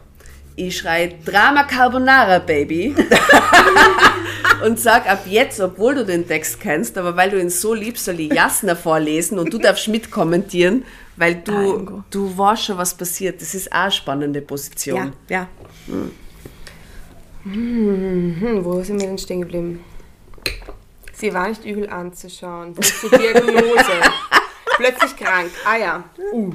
[0.57, 2.93] Ich schrei Drama Carbonara, Baby.
[4.65, 8.05] und sag ab jetzt, obwohl du den Text kennst, aber weil du ihn so liebst,
[8.05, 10.85] soll ich Jasna vorlesen und du darfst mitkommentieren,
[11.17, 13.41] weil du, du weißt schon, was passiert.
[13.41, 15.13] Das ist auch eine spannende Position.
[15.29, 15.49] Ja, ja.
[15.87, 16.11] Hm,
[17.45, 19.85] wo sind wir denn stehen geblieben?
[21.13, 22.75] Sie war nicht übel anzuschauen.
[22.75, 24.01] Die Diagnose.
[24.77, 25.51] Plötzlich krank.
[25.65, 26.05] Ah ja.
[26.33, 26.55] Uh.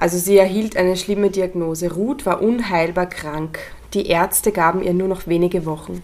[0.00, 1.92] Also sie erhielt eine schlimme Diagnose.
[1.92, 3.58] Ruth war unheilbar krank.
[3.92, 6.02] Die Ärzte gaben ihr nur noch wenige Wochen.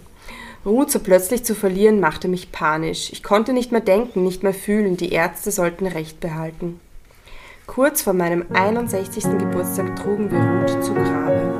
[0.66, 3.10] Ruth so plötzlich zu verlieren, machte mich panisch.
[3.10, 4.98] Ich konnte nicht mehr denken, nicht mehr fühlen.
[4.98, 6.78] Die Ärzte sollten Recht behalten.
[7.66, 9.24] Kurz vor meinem 61.
[9.38, 11.58] Geburtstag trugen wir Ruth zu Grabe.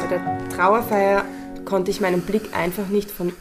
[0.00, 1.24] Bei der Trauerfeier
[1.64, 3.32] konnte ich meinen Blick einfach nicht von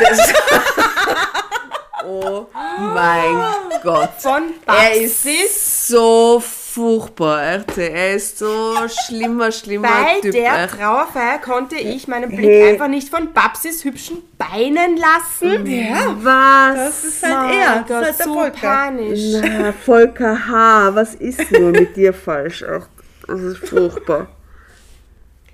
[0.00, 0.18] Das
[2.06, 2.46] oh
[2.78, 3.36] mein
[3.82, 4.10] Gott.
[4.18, 7.76] von Er ist so furchtbar, echt.
[7.78, 8.74] Er ist so
[9.06, 10.32] schlimmer, schlimmer Bei Typ.
[10.32, 10.78] der echt.
[10.78, 15.66] Trauerfeier konnte ich meinen Blick einfach nicht von Babsis hübschen Beinen lassen.
[15.66, 16.74] Ja, was?
[16.76, 17.84] Das ist halt er.
[17.86, 18.60] Gott, Das ist halt so der Volker.
[18.68, 19.20] panisch.
[19.42, 22.64] Na, Volker H., was ist nur mit dir falsch?
[22.64, 22.86] Ach,
[23.26, 24.28] das ist furchtbar.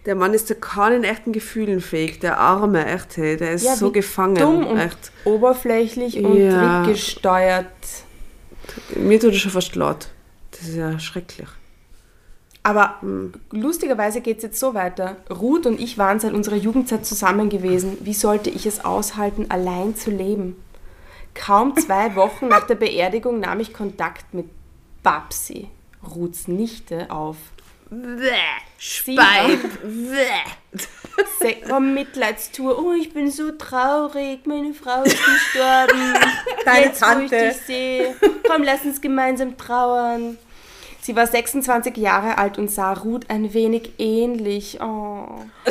[0.07, 3.77] Der Mann ist zu keinen echten Gefühlen fähig, der Arme, echt, hey, der ist Ja,
[3.77, 5.13] so gefangen, Dumm und echt.
[5.25, 6.83] oberflächlich und Ja.
[6.85, 7.67] trickgesteuert.
[8.97, 10.09] Mir tut es schon fast laut.
[10.53, 11.49] Das ist ja schrecklich.
[12.63, 13.33] Aber Hm.
[13.51, 15.17] lustigerweise geht es jetzt so weiter.
[15.31, 17.99] Ruth und ich waren seit unserer Jugendzeit zusammen gewesen.
[18.01, 20.57] Wie sollte ich es aushalten, allein zu leben?
[21.35, 24.47] Kaum zwei Wochen nach der Beerdigung nahm ich Kontakt mit
[25.03, 25.69] Babsi,
[26.15, 27.37] Ruths Nichte, auf.
[28.79, 29.61] Speib.
[31.41, 32.79] Se oh, Mitleidstour.
[32.79, 34.47] Oh, ich bin so traurig.
[34.47, 36.15] Meine Frau ist gestorben.
[36.65, 37.37] Deine Jetzt, wo Tante.
[37.37, 38.15] ich dich sehe.
[38.47, 40.39] Komm, lass uns gemeinsam trauern.
[41.01, 44.79] Sie war 26 Jahre alt und sah Ruth ein wenig ähnlich.
[44.83, 45.27] Oh.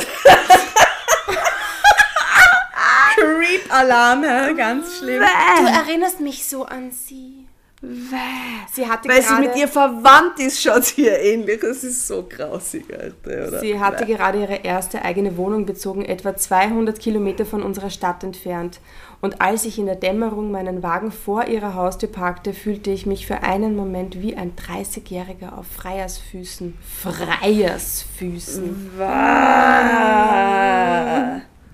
[3.15, 4.53] Creep-Alarm, hä?
[4.55, 5.21] ganz schlimm.
[5.21, 7.36] Du erinnerst mich so an sie.
[7.79, 11.59] Sie hatte Weil sie mit ihr verwandt ist, schaut sie ihr ähnlich.
[11.61, 13.59] Das ist so grausig, Alter, oder?
[13.59, 18.79] Sie hatte gerade ihre erste eigene Wohnung bezogen, etwa 200 Kilometer von unserer Stadt entfernt.
[19.21, 23.27] Und als ich in der Dämmerung meinen Wagen vor ihrer Haustür parkte, fühlte ich mich
[23.27, 26.75] für einen Moment wie ein 30-Jähriger auf Freiersfüßen.
[27.03, 28.91] Freiersfüßen.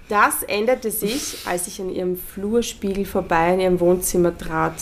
[0.10, 4.74] Das änderte sich, als ich an ihrem Flurspiegel vorbei in ihrem Wohnzimmer trat.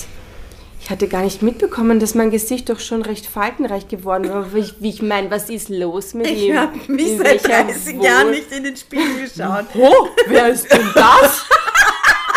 [0.84, 4.54] Ich hatte gar nicht mitbekommen, dass mein Gesicht doch schon recht faltenreich geworden war.
[4.54, 6.52] Wie ich, ich meine, was ist los mit ihm?
[6.52, 9.66] Ich habe mich In seit welcher 30 Wohl- Jahren nicht in den Spiegel geschaut.
[9.76, 11.46] Oh, wer ist denn das?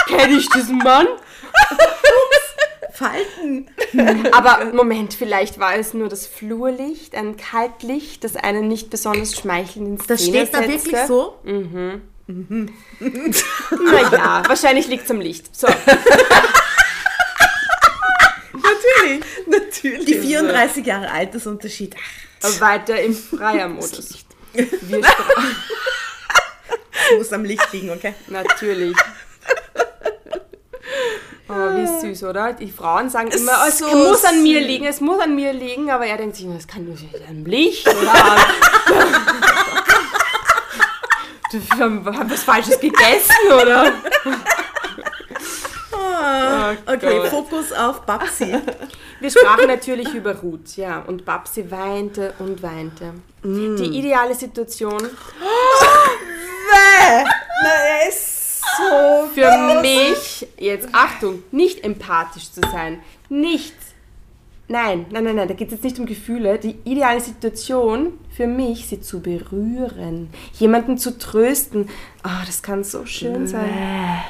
[0.07, 1.07] Kenn ich diesen Mann?
[2.93, 3.67] Falten.
[4.33, 9.89] Aber Moment, vielleicht war es nur das Flurlicht, ein Kaltlicht, das einen nicht besonders schmeichelnd
[9.89, 11.35] ins Das steht da wirklich so?
[13.85, 15.55] Naja, wahrscheinlich liegt es am Licht.
[15.57, 15.67] So,
[18.75, 19.25] Natürlich.
[19.47, 20.07] Natürlich.
[20.07, 21.95] Die 34 Jahre Altersunterschied.
[22.43, 24.25] Ach, weiter im Freiermodus.
[24.53, 25.03] Wir
[27.19, 28.15] muss am Licht liegen, okay?
[28.29, 28.97] Natürlich.
[31.47, 32.55] Oh, wie süß, oder?
[32.55, 34.67] Die Frauen sagen immer, oh, es so muss an mir süß.
[34.67, 36.97] liegen, es muss an mir liegen, aber er denkt sich, das kann nur
[37.29, 38.13] am Licht oder
[41.79, 43.93] haben haben was Falsches gegessen, oder?
[46.27, 47.29] Oh Okay, Gott.
[47.29, 48.55] Fokus auf Babsi.
[49.21, 53.15] Wir sprachen natürlich über Ruth, ja, und Babsi weinte und weinte.
[53.43, 54.99] Die ideale Situation
[57.63, 59.29] Na, er ist so.
[59.35, 63.75] für mich, jetzt Achtung, nicht empathisch zu sein, nicht,
[64.69, 68.47] nein, nein, nein, nein, da geht es jetzt nicht um Gefühle, die ideale Situation für
[68.47, 71.89] mich, sie zu berühren, jemanden zu trösten,
[72.23, 73.71] ah, das kann so schön sein.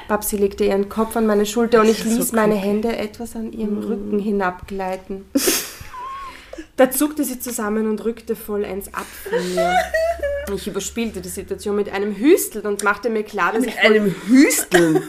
[0.08, 3.78] Babsi legte ihren Kopf an meine Schulter und ich ließ meine Hände etwas an ihrem
[3.78, 5.24] Rücken hinabgleiten.
[6.76, 9.74] Da zuckte sie zusammen und rückte vollends ab von mir.
[10.54, 14.14] Ich überspielte die Situation mit einem Hüstel und machte mir klar, dass ich Mit einem
[14.26, 15.02] Hüsteln.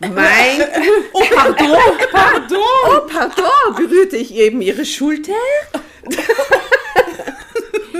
[0.00, 0.12] Mein,
[1.12, 1.76] Oh, pardon,
[2.12, 2.58] pardon.
[2.86, 5.32] oh, pardon, berührte ich eben ihre Schulter?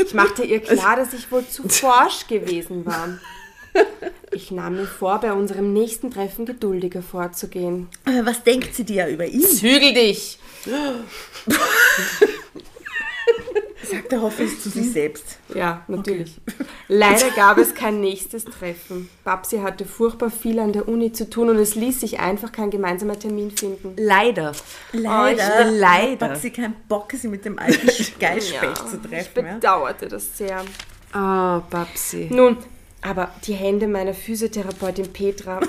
[0.05, 3.19] Ich machte ihr klar, dass ich wohl zu forsch gewesen war.
[4.31, 7.89] Ich nahm mir vor, bei unserem nächsten Treffen geduldiger vorzugehen.
[8.05, 9.43] Aber was denkt sie dir über ihn?
[9.43, 10.39] Zügel dich!
[13.91, 15.39] Sagt er hoffentlich zu sich selbst.
[15.55, 16.41] Ja, natürlich.
[16.89, 19.09] Leider gab es kein nächstes Treffen.
[19.25, 22.71] Babsi hatte furchtbar viel an der Uni zu tun und es ließ sich einfach kein
[22.71, 23.95] gemeinsamer Termin finden.
[23.97, 24.53] Leider.
[24.93, 25.43] Leider.
[25.67, 26.31] Oh, ich- leider.
[26.31, 27.87] Hat sie keinen Bock, sie mit dem alten
[28.21, 29.47] Geilspecht zu ich treffen.
[29.47, 29.55] Ja?
[29.55, 30.65] bedauerte das sehr.
[31.13, 32.29] Ah, Babsi.
[32.31, 32.57] Nun,
[33.03, 35.61] aber die Hände meiner Physiotherapeutin Petra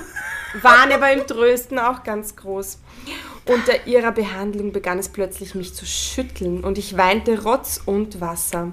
[0.62, 2.78] waren ja beim Trösten auch ganz groß.
[3.46, 8.72] Unter ihrer Behandlung begann es plötzlich mich zu schütteln und ich weinte Rotz und Wasser.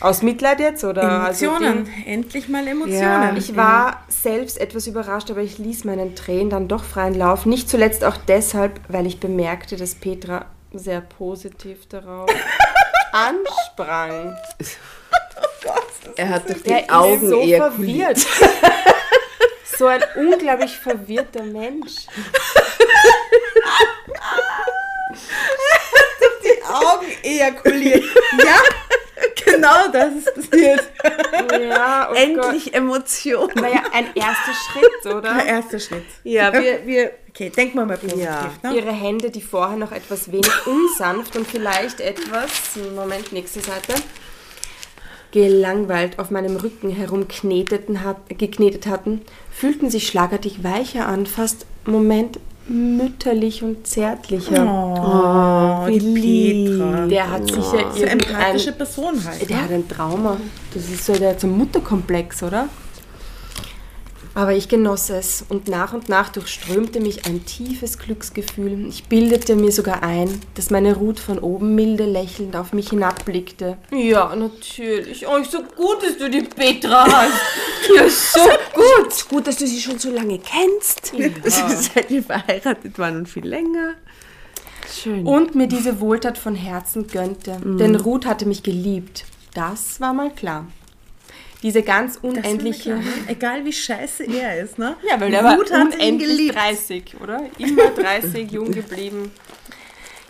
[0.00, 1.22] Aus Mitleid jetzt oder?
[1.22, 1.84] Also Emotionen.
[1.84, 3.00] ging- Endlich mal Emotionen.
[3.00, 7.46] Ja, ich war selbst etwas überrascht, aber ich ließ meinen Tränen dann doch freien Lauf.
[7.46, 12.28] Nicht zuletzt auch deshalb, weil ich bemerkte, dass Petra sehr positiv darauf
[13.12, 14.36] ansprang.
[16.16, 18.18] Er hat durch die Der Augen so verwirrt.
[19.78, 22.06] so ein unglaublich verwirrter Mensch.
[26.68, 28.04] Augen ejakuliert.
[28.38, 28.58] ja,
[29.44, 30.82] genau das ist passiert.
[31.60, 33.48] Ja, oh Endlich Emotionen.
[33.54, 33.62] Gott.
[33.62, 35.34] War ja ein erster Schritt, oder?
[35.34, 36.04] Der erste Schritt.
[36.24, 38.24] Ja, wir, wir, Okay, denk mal mal positiv.
[38.24, 38.50] Ja.
[38.62, 38.76] Ne?
[38.76, 42.50] Ihre Hände, die vorher noch etwas wenig unsanft und vielleicht etwas,
[42.94, 43.92] Moment, nächste Seite,
[45.36, 49.20] gelangweilt auf meinem Rücken herumkneteten hat, geknetet hatten,
[49.50, 54.64] fühlten sich schlagartig weicher an, fast, Moment, mütterlich und zärtlicher.
[54.66, 57.06] Oh, die Petra.
[57.06, 59.48] Der hat sicher so irgendein, empathische Person halt.
[59.50, 59.62] der Ne?
[59.62, 60.38] hat ein Trauma.
[60.72, 62.70] Das ist so der zum Mutterkomplex, oder?
[64.36, 68.86] Aber ich genoss es und nach und nach durchströmte mich ein tiefes Glücksgefühl.
[68.86, 73.78] Ich bildete mir sogar ein, dass meine Ruth von oben milde lächelnd auf mich hinabblickte.
[73.90, 75.26] Ja, natürlich.
[75.26, 77.40] Oh, so gut, dass du die Petra hast.
[77.96, 78.40] ja, so
[78.74, 79.26] gut.
[79.30, 81.14] gut, dass du sie schon so lange kennst.
[81.94, 83.94] Seit wir verheiratet waren und viel länger.
[84.86, 85.26] Schön.
[85.26, 87.56] Und mir diese Wohltat von Herzen gönnte.
[87.64, 89.24] Denn Ruth hatte mich geliebt.
[89.54, 90.66] Das war mal klar.
[91.66, 92.90] Diese ganz unendliche...
[92.90, 93.02] Ne?
[93.26, 94.94] Egal wie scheiße er ist, ne?
[95.10, 96.54] Ja, weil der war unendlich geliebt.
[96.54, 97.42] 30, oder?
[97.58, 99.32] Immer 30, jung geblieben.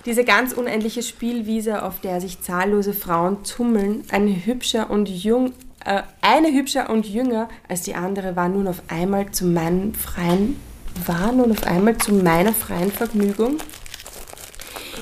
[0.07, 5.53] Diese ganz unendliche Spielwiese, auf der sich zahllose Frauen tummeln, ein hübscher und jung,
[5.85, 10.59] äh, eine hübscher und jünger als die andere, war nun auf einmal zu meinem freien,
[11.05, 13.59] war nun auf einmal zu meiner freien Vergnügung.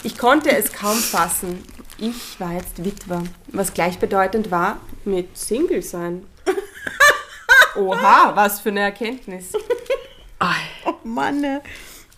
[0.02, 1.62] Ich konnte es kaum fassen.
[1.96, 6.24] Ich war jetzt Witwer, was gleichbedeutend war mit Single sein.
[7.76, 9.52] Oha, was für eine Erkenntnis.
[10.40, 11.44] Oh Mann?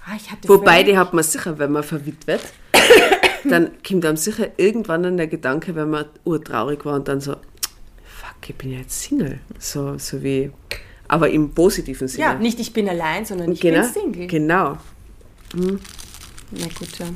[0.04, 2.40] Ah, Wobei, die hat man sicher, wenn man verwitwet,
[3.44, 7.32] dann kommt einem sicher irgendwann dann der Gedanke, wenn man urtraurig war und dann so,
[7.32, 9.40] fuck, ich bin ja jetzt Single.
[9.58, 10.52] So, so wie,
[11.08, 12.22] aber im positiven Sinne.
[12.24, 14.26] Ja, nicht ich bin allein, sondern ich genau, bin Single.
[14.28, 14.78] Genau.
[16.50, 17.06] Na gut, ja.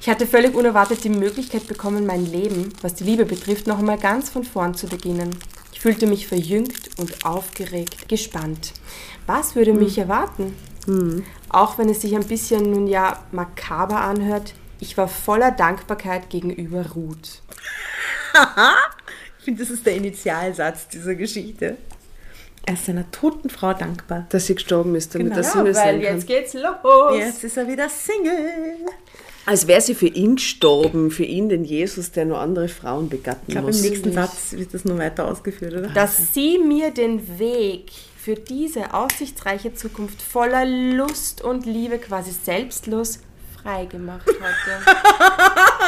[0.00, 3.98] Ich hatte völlig unerwartet die Möglichkeit bekommen, mein Leben, was die Liebe betrifft, noch einmal
[3.98, 5.30] ganz von vorn zu beginnen.
[5.72, 8.72] Ich fühlte mich verjüngt und aufgeregt, gespannt.
[9.26, 9.78] Was würde Hm.
[9.80, 10.56] mich erwarten?
[11.50, 16.84] Auch wenn es sich ein bisschen nun ja makaber anhört, ich war voller Dankbarkeit gegenüber
[16.94, 17.42] Ruth.
[19.38, 21.78] Ich finde, das ist der Initialsatz dieser Geschichte.
[22.66, 24.26] Er ist seiner toten Frau dankbar.
[24.28, 25.36] Dass sie gestorben ist, damit Genau.
[25.38, 26.26] das Single sein kann.
[26.26, 27.16] geht's los.
[27.16, 28.76] Jetzt ist er wieder Single.
[29.46, 33.44] Als wäre sie für ihn gestorben, für ihn, den Jesus, der nur andere Frauen begatten
[33.46, 33.82] Ich glaube, muss.
[33.82, 35.88] im nächsten Satz wird das nur weiter ausgeführt, oder?
[35.88, 43.20] dass sie mir den Weg für diese aussichtsreiche Zukunft voller Lust und Liebe quasi selbstlos
[43.62, 44.98] freigemacht hatte.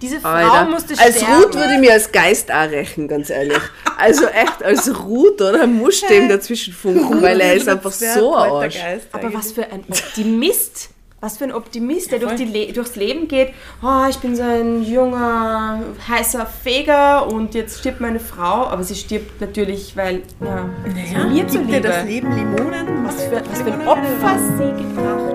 [0.00, 1.44] Diese Frau Alter, musste als sterben.
[1.44, 3.60] Ruth würde ich mir als Geist auch rächen, ganz ehrlich.
[3.98, 5.66] Also echt, als Ruth, oder?
[5.66, 8.78] Muss dem dazwischen funken, weil er ist einfach so ein Arsch.
[9.12, 10.90] Aber was für ein Optimist.
[11.22, 13.50] Was für ein Optimist, der durch die Le durchs Leben geht.
[13.82, 18.66] Oh, ich bin so ein junger, heißer Feger und jetzt stirbt meine Frau.
[18.68, 23.04] Aber sie stirbt natürlich, weil, ja, Naja, mir gibt dir das Leben Limonen?
[23.04, 25.29] was für, was für ein Opfer sie gebracht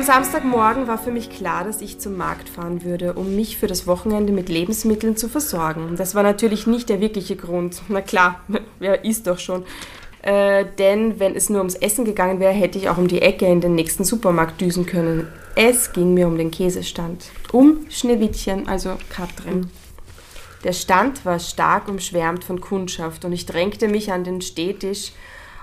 [0.00, 3.66] Am Samstagmorgen war für mich klar, dass ich zum Markt fahren würde, um mich für
[3.66, 5.96] das Wochenende mit Lebensmitteln zu versorgen.
[5.96, 7.82] Das war natürlich nicht der wirkliche Grund.
[7.88, 8.40] Na klar,
[8.78, 9.64] wer isst doch schon.
[10.22, 13.44] Äh, denn wenn es nur ums Essen gegangen wäre, hätte ich auch um die Ecke
[13.44, 15.28] in den nächsten Supermarkt düsen können.
[15.54, 17.26] Es ging mir um den Käsestand.
[17.52, 19.68] Um Schneewittchen, also Katrin.
[20.64, 25.12] Der Stand war stark umschwärmt von Kundschaft und ich drängte mich an den Stehtisch,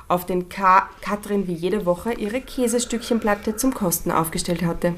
[0.07, 4.93] auf den Ka Katrin wie jede Woche ihre Käsestückchenplatte zum Kosten aufgestellt hatte.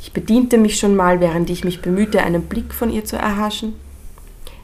[0.00, 3.74] Ich bediente mich schon mal, während ich mich bemühte, einen Blick von ihr zu erhaschen.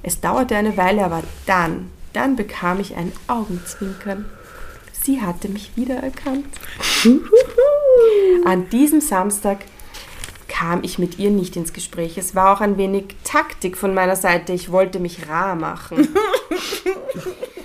[0.02, 4.26] Es dauerte eine Weile, aber dann, dann bekam ich ein Augenzwinkern.
[5.02, 6.46] Sie hatte mich wiedererkannt.
[8.44, 9.58] An diesem Samstag
[10.46, 12.18] kam ich mit ihr nicht ins Gespräch.
[12.18, 14.52] Es war auch ein wenig Taktik von meiner Seite.
[14.52, 16.08] Ich wollte mich rar machen.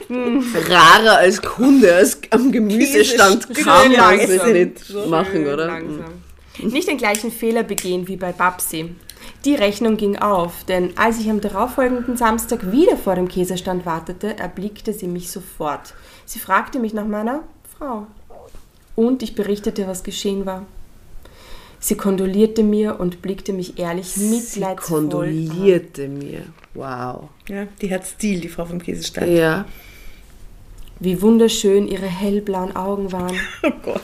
[0.10, 5.68] Rarer als Kunde, als am Gemüsestand kann man es nicht machen, oder?
[5.68, 6.14] Langsam.
[6.62, 8.96] Nicht den gleichen Fehler begehen wie bei Babsi.
[9.44, 14.38] Die Rechnung ging auf, denn als ich am darauffolgenden Samstag wieder vor dem Käsestand wartete,
[14.38, 15.94] erblickte sie mich sofort.
[16.26, 17.44] Sie fragte mich nach meiner
[17.78, 18.08] Frau.
[18.96, 20.66] Und ich berichtete, was geschehen war.
[21.80, 25.10] Sie kondolierte mir und blickte mich ehrlich Sie mitleidsvoll an.
[25.10, 26.42] kondolierte mir.
[26.74, 27.30] Wow.
[27.48, 29.28] Ja, die hat Stil, die Frau vom Käsestand.
[29.30, 29.66] Ja.
[31.00, 33.36] Wie wunderschön ihre hellblauen Augen waren.
[33.64, 34.02] Oh Gott.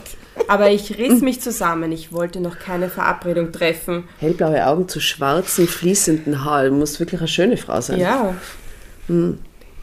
[0.48, 1.92] Aber ich riss mich zusammen.
[1.92, 4.04] Ich wollte noch keine Verabredung treffen.
[4.18, 6.78] Hellblaue Augen zu schwarzen, fließenden Haaren.
[6.78, 8.00] Muss wirklich eine schöne Frau sein.
[8.00, 8.34] Ja.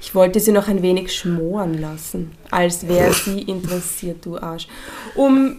[0.01, 4.67] Ich wollte sie noch ein wenig schmoren lassen, als wäre sie interessiert, du Arsch.
[5.15, 5.57] Um,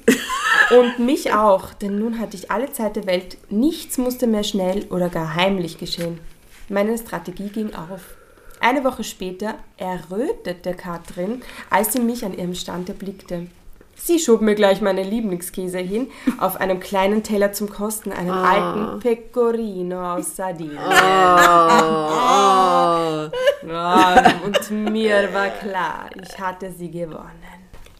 [0.70, 3.36] und mich auch, denn nun hatte ich alle Zeit der Welt.
[3.51, 6.18] Nichts musste mehr schnell oder gar heimlich geschehen.
[6.68, 8.01] Meine Strategie ging auf.
[8.61, 13.47] Eine Woche später errötete Katrin, als sie mich an ihrem Stand erblickte.
[13.97, 16.09] Sie schob mir gleich meine Lieblingskäse hin,
[16.39, 20.79] auf einem kleinen Teller zum Kosten, einen alten Pecorino aus Sardinien.
[23.67, 27.31] Ja, und mir war klar, ich hatte sie gewonnen.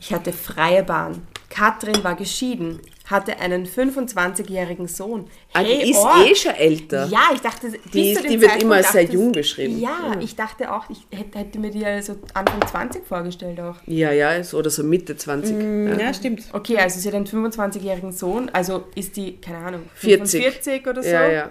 [0.01, 1.27] Ich hatte freie Bahn.
[1.51, 2.81] Katrin war geschieden,
[3.11, 5.29] hatte einen 25-jährigen Sohn.
[5.53, 7.07] Ah, die ist oh, eh schon älter.
[7.07, 9.81] Ja, ich dachte, bis Die- zu dem die wird immer als sehr jung beschrieben.
[9.81, 13.77] Ja, ich dachte auch, ich hätte, hätte mir die also Anfang 20 vorgestellt auch.
[13.87, 15.57] Ja, ja, so, oder so Mitte 20.
[15.57, 16.07] ja.
[16.07, 16.45] Ja, stimmt.
[16.53, 20.43] Okay, also sie hat einen 25-jährigen Sohn, also ist die, keine Ahnung, 40.
[20.43, 21.09] 45 oder so?
[21.09, 21.51] ja, ja.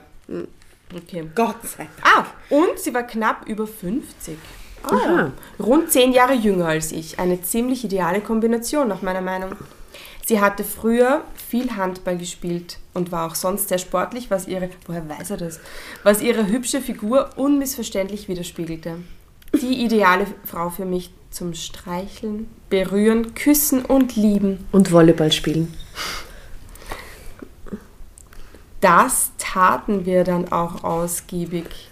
[0.96, 1.30] Okay.
[1.36, 1.90] Gott sei Dank.
[2.02, 4.38] Ah, und sie war knapp über 50.
[4.84, 5.32] Ah, Aha.
[5.60, 7.20] Rund zehn Jahre jünger als ich.
[7.20, 9.52] Eine ziemlich ideale Kombination, nach meiner Meinung.
[10.30, 15.10] Sie hatte früher viel Handball gespielt und war auch sonst sehr sportlich, was ihre, woher
[15.10, 15.60] weiß er das,
[16.04, 18.98] was ihre hübsche Figur unmissverständlich widerspiegelte.
[19.60, 24.68] Die ideale Frau für mich zum Streicheln, Berühren, Küssen und Lieben.
[24.72, 25.74] Und Volleyball spielen.
[28.82, 31.90] Das taten wir dann auch ausgiebig.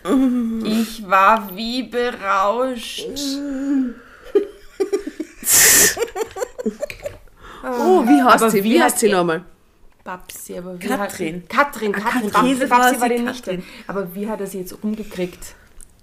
[0.64, 3.08] Ich war wie berauscht.
[7.64, 8.64] Oh, wie heißt Aber sie?
[8.64, 9.42] Wie, wie heißt hat sie nochmal?
[10.04, 11.44] Babsi, aber wie Katrin.
[11.54, 12.32] Hat, Katrin, Ah, Katrin.
[12.32, 12.60] Katrin.
[12.60, 13.42] Babsi, Babsi war die Nichte.
[13.52, 13.64] Katrin.
[13.88, 15.56] Aber wie hat er sie jetzt umgekriegt?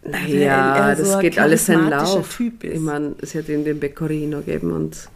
[0.02, 2.36] Naja, er so das geht alles seinen Lauf.
[2.36, 2.74] Typ ist.
[2.74, 5.08] Ich meine, sie hat ihm den Pecorino gegeben und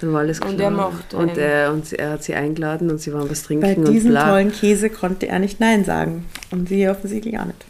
[0.00, 0.52] dann war alles klar.
[0.52, 3.46] Und er mochte und er, und er hat sie eingeladen und sie waren was Bei
[3.46, 4.28] trinken und diesem bla.
[4.28, 6.26] tollen Käse konnte er nicht Nein sagen.
[6.50, 7.64] Und sie offensichtlich auch nicht.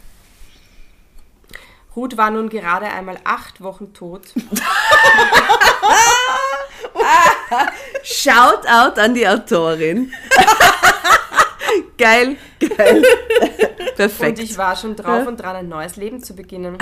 [1.95, 4.23] Ruth war nun gerade einmal acht Wochen tot.
[8.03, 10.11] Shout out an die Autorin.
[11.97, 13.03] geil, geil.
[13.95, 14.39] Perfekt.
[14.39, 16.77] Und ich war schon drauf und dran, ein neues Leben zu beginnen.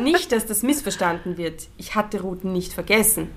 [0.00, 1.68] Nicht, dass das missverstanden wird.
[1.76, 3.30] Ich hatte Ruth nicht vergessen.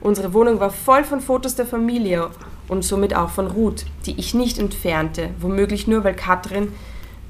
[0.00, 2.30] Unsere Wohnung war voll von Fotos der Familie
[2.68, 6.72] und somit auch von Ruth, die ich nicht entfernte, womöglich nur, weil Katrin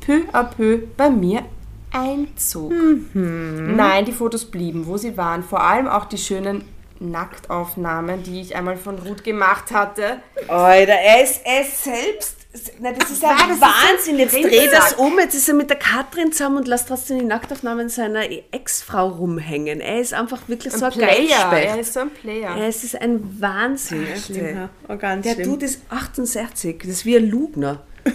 [0.00, 1.44] peu à peu bei mir
[1.92, 2.72] einzog.
[3.14, 5.42] Nein, die Fotos blieben, wo sie waren.
[5.42, 6.64] Vor allem auch die schönen
[7.00, 10.20] Nacktaufnahmen, die ich einmal von Ruth gemacht hatte.
[10.48, 12.34] Alter, er ist, er ist selbst.
[12.80, 14.18] Na, das ist ja Nein, das ist Wahnsinn.
[14.18, 15.18] Jetzt ein dreh das um.
[15.18, 19.80] Jetzt ist er mit der Katrin zusammen und lässt trotzdem die Nacktaufnahmen seiner Ex-Frau rumhängen.
[19.80, 22.56] Er ist einfach wirklich so ein Player, er ist so ein Player.
[22.56, 24.06] Es ist ein Wahnsinn.
[24.16, 24.68] Schlimm, ja.
[24.88, 25.50] Oh, ganz Der schlimm.
[25.50, 26.78] Dude ist 68.
[26.80, 27.82] Das ist wie ein Lugner.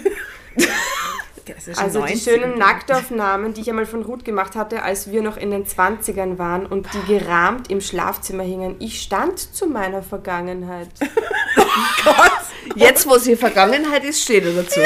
[1.78, 2.24] Also die 90.
[2.24, 6.38] schönen Nacktaufnahmen, die ich einmal von Ruth gemacht hatte, als wir noch in den 20ern
[6.38, 8.76] waren und die gerahmt im Schlafzimmer hingen.
[8.80, 10.90] Ich stand zu meiner Vergangenheit.
[12.76, 14.80] Jetzt, wo sie Vergangenheit ist, steht er dazu.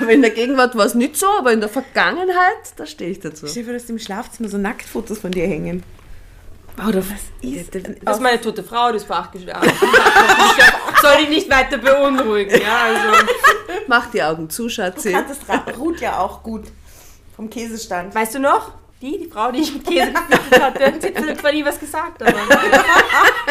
[0.00, 3.20] Aber in der Gegenwart war es nicht so, aber in der Vergangenheit, da stehe ich
[3.20, 3.46] dazu.
[3.46, 5.82] Vor, dass im Schlafzimmer so Nacktfotos von dir hängen.
[6.86, 7.02] Oder
[7.40, 9.70] Ist Das ist meine tote Frau, die ist vor acht gestorben.
[11.00, 13.26] Soll ich nicht weiter beunruhigen, ja, also.
[13.86, 15.12] Mach die Augen zu, Schatzi.
[15.12, 16.64] das Ruht ja auch gut
[17.34, 18.14] vom Käsestand.
[18.14, 18.72] Weißt du noch?
[19.02, 22.22] Die, die Frau, die ich mit Käse gefüttert hatte, sie hat zwar nie was gesagt,
[22.22, 22.32] aber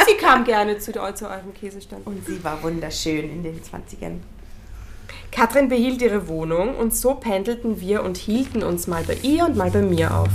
[0.08, 2.08] sie kam gerne zu, der, zu eurem Käsestand.
[2.08, 4.22] Und sie war wunderschön in den 20ern.
[5.32, 9.56] Katrin behielt ihre Wohnung und so pendelten wir und hielten uns mal bei ihr und
[9.56, 10.30] mal bei mir auf.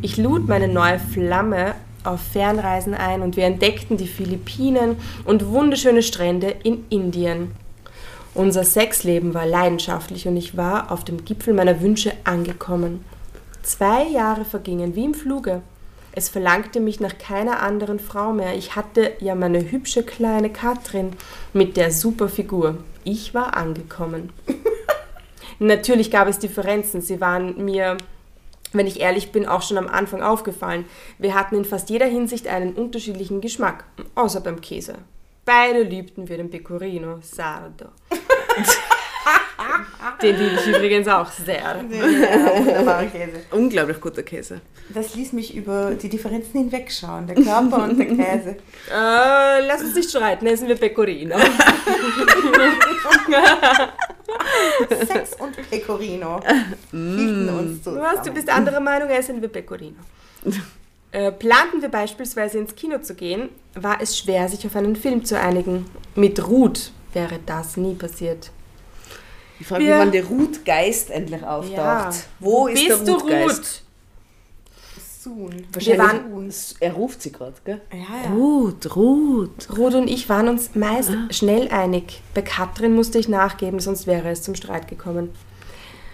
[0.00, 1.74] Ich lud meine neue Flamme
[2.04, 7.52] auf Fernreisen ein und wir entdeckten die Philippinen und wunderschöne Strände in Indien.
[8.34, 13.04] Unser Sexleben war leidenschaftlich und ich war auf dem Gipfel meiner Wünsche angekommen.
[13.62, 15.62] Zwei Jahre vergingen wie im Fluge.
[16.12, 18.56] Es verlangte mich nach keiner anderen Frau mehr.
[18.56, 21.12] Ich hatte ja meine hübsche kleine Katrin
[21.52, 22.78] mit der super Figur.
[23.04, 24.32] Ich war angekommen.
[25.58, 27.02] Natürlich gab es Differenzen.
[27.02, 27.96] Sie waren mir,
[28.72, 30.84] wenn ich ehrlich bin, auch schon am Anfang aufgefallen.
[31.18, 34.96] Wir hatten in fast jeder Hinsicht einen unterschiedlichen Geschmack, außer beim Käse.
[35.44, 37.86] Beide liebten wir den Pecorino Sardo.
[40.22, 41.56] Den liebe ich übrigens auch sehr.
[41.58, 41.82] Ja,
[42.56, 43.42] wunderbarer Käse.
[43.50, 44.60] Unglaublich guter Käse.
[44.88, 48.56] Das ließ mich über die Differenzen hinwegschauen, der Körper und der Käse.
[48.90, 51.36] Äh, lass uns nicht streiten, essen wir Pecorino.
[54.88, 56.40] Sex und Pecorino
[56.90, 58.02] hielten uns zusammen.
[58.02, 59.98] Was, du bist anderer Meinung, essen wir Pecorino.
[61.10, 65.24] Äh, planten wir beispielsweise ins Kino zu gehen, war es schwer, sich auf einen Film
[65.24, 65.86] zu einigen.
[66.14, 68.50] Mit Ruth wäre das nie passiert.
[69.60, 71.72] Ich frage mich, wann der Ruth-Geist endlich auftaucht.
[71.76, 72.10] Ja.
[72.40, 73.82] Wo ist Bist der du Ruth-Geist?
[75.20, 75.66] Soon.
[75.76, 77.80] Wir waren, Er ruft sie gerade, gell?
[77.92, 78.30] Ja, ja.
[78.30, 79.68] Ruth, Ruth.
[79.76, 82.22] Ruth und ich waren uns meist schnell einig.
[82.34, 85.30] Bei Katrin musste ich nachgeben, sonst wäre es zum Streit gekommen.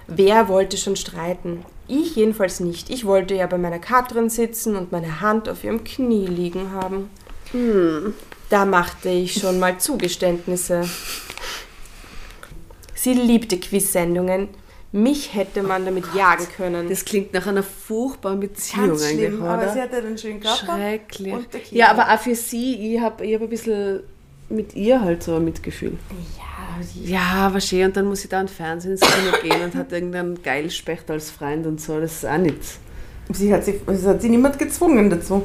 [0.06, 1.64] Wer wollte schon streiten?
[1.86, 2.88] Ich jedenfalls nicht.
[2.88, 7.10] Ich wollte ja bei meiner Katrin sitzen und meine Hand auf ihrem Knie liegen haben.
[8.48, 10.88] Da machte ich schon mal Zugeständnisse.
[13.04, 14.48] Sie liebte Quiz-Sendungen.
[14.92, 16.88] Mich hätte man damit jagen können.
[16.88, 19.50] Das klingt nach einer furchtbaren Beziehung Ganz eigentlich, schlimm, oder?
[19.50, 20.56] aber sie hatte einen schönen Körper.
[20.56, 21.34] Schrecklich.
[21.70, 24.00] Ja, aber auch für sie, ich habe ich hab ein bisschen
[24.48, 25.98] mit ihr halt so ein Mitgefühl.
[27.04, 27.84] Ja, Ja, schön.
[27.88, 28.98] Und dann muss ich da ins Fernsehen
[29.42, 32.00] gehen und hat irgendeinen Geilspecht als Freund und so.
[32.00, 32.78] Das ist auch nichts.
[33.34, 35.42] Sie hat, sie, es hat sie niemand gezwungen dazu.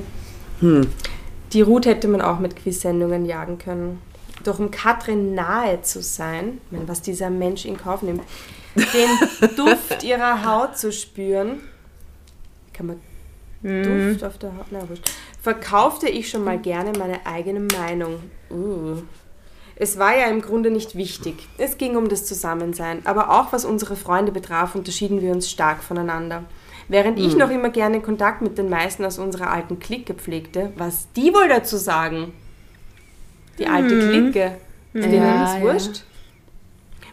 [1.51, 3.99] Die Ruth hätte man auch mit Quiz-Sendungen jagen können.
[4.44, 8.24] Doch um Katrin nahe zu sein, meine, was dieser Mensch in Kauf nimmt,
[8.76, 11.60] den Duft ihrer Haut zu spüren,
[12.74, 13.02] kann man
[13.62, 15.10] Duft auf der Haut, na wurscht,
[15.42, 18.20] verkaufte ich schon mal gerne meine eigene Meinung.
[18.50, 19.02] Uh.
[19.82, 21.48] Es war ja im Grunde nicht wichtig.
[21.58, 23.02] Es ging um das Zusammensein.
[23.06, 26.44] Aber auch was unsere Freunde betraf, unterschieden wir uns stark voneinander.
[26.90, 31.08] Während ich noch immer gerne Kontakt mit den meisten aus unserer alten Clique pflegte, was
[31.14, 32.34] die wohl dazu sagen?
[33.60, 34.51] Die alte Clique.
[34.93, 35.62] Ist denen Ja, das ja.
[35.62, 36.03] wurscht?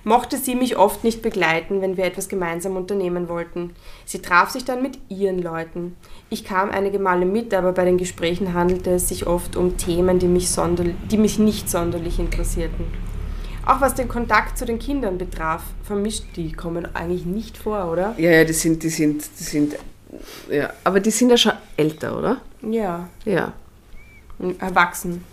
[0.05, 3.72] Mochte sie mich oft nicht begleiten, wenn wir etwas gemeinsam unternehmen wollten.
[4.05, 5.97] Sie traf sich dann mit ihren Leuten.
[6.30, 10.20] Ich kam einige Male mit, aber bei den Gesprächen handelte es sich oft um Themen,
[10.20, 12.86] die mich, sonder die mich nicht sonderlich interessierten.
[13.66, 18.14] Auch was den Kontakt zu den Kindern betraf, vermischt, die kommen eigentlich nicht vor, oder?
[18.16, 19.76] Ja, ja, die sind, die sind, die sind,
[20.49, 20.70] ja.
[20.84, 22.36] Aber die sind ja schon älter, oder?
[22.62, 23.53] Ja, Ja.
[24.61, 25.24] erwachsen.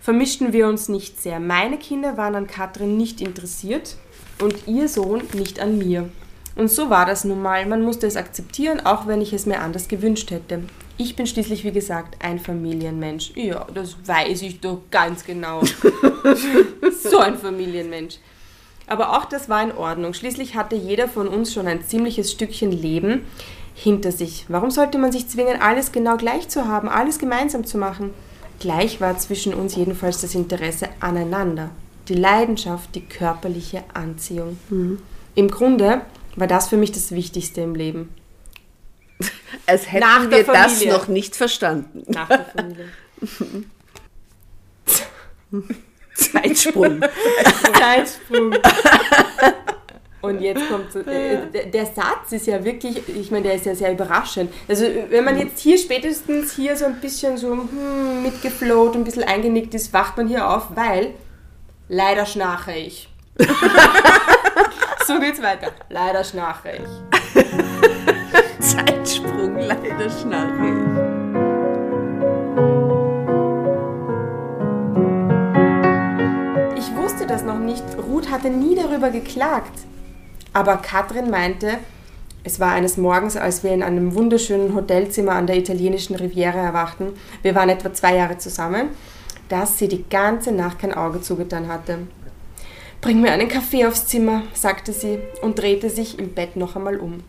[0.00, 1.40] Vermischten wir uns nicht sehr.
[1.40, 3.96] Meine Kinder waren an Katrin nicht interessiert
[4.40, 6.08] und ihr Sohn nicht an mir.
[6.56, 7.66] Und so war das nun mal.
[7.66, 10.64] Man musste es akzeptieren, auch wenn ich es mir anders gewünscht hätte.
[10.96, 13.32] Ich bin schließlich, wie gesagt, ein Familienmensch.
[13.34, 15.62] Ja, das weiß ich doch ganz genau.
[17.02, 18.16] so ein Familienmensch.
[18.86, 20.14] Aber auch das war in Ordnung.
[20.14, 23.26] Schließlich hatte jeder von uns schon ein ziemliches Stückchen Leben
[23.74, 24.46] hinter sich.
[24.48, 28.10] Warum sollte man sich zwingen, alles genau gleich zu haben, alles gemeinsam zu machen?
[28.60, 31.70] Gleich war zwischen uns jedenfalls das Interesse aneinander,
[32.08, 34.58] die Leidenschaft, die körperliche Anziehung.
[35.34, 36.02] Im Grunde
[36.36, 38.14] war das für mich das Wichtigste im Leben.
[39.66, 42.02] Als hätten Nach wir das noch nicht verstanden.
[42.06, 42.90] Nach der Familie.
[46.14, 47.00] Zeitsprung.
[47.78, 48.54] Zeitsprung.
[50.22, 51.38] Und jetzt kommt so, äh,
[51.70, 54.52] der- Satz ist ja wirklich, ich meine, der ist ja sehr überraschend.
[54.68, 59.04] Also wenn man jetzt hier spätestens hier so ein bisschen so hm, mitgeflowt und ein
[59.04, 61.14] bisschen eingenickt ist, wacht man hier auf, weil
[61.88, 63.08] leider schnarche ich.
[65.06, 65.72] so geht's weiter.
[65.88, 67.44] Leider schnarche ich.
[68.60, 71.30] Zeitsprung, leider schnarche
[76.76, 77.82] Ich wusste das noch nicht.
[78.06, 79.72] Ruth hatte nie darüber geklagt.
[80.52, 81.78] Aber Katrin meinte,
[82.42, 87.12] es war eines Morgens, als wir in einem wunderschönen Hotelzimmer an der italienischen Riviera erwachten,
[87.42, 88.88] wir waren etwa zwei Jahre zusammen,
[89.48, 91.98] dass sie die ganze Nacht kein Auge zugetan hatte.
[93.00, 96.98] Bring mir einen Kaffee aufs Zimmer, sagte sie und drehte sich im Bett noch einmal
[96.98, 97.22] um.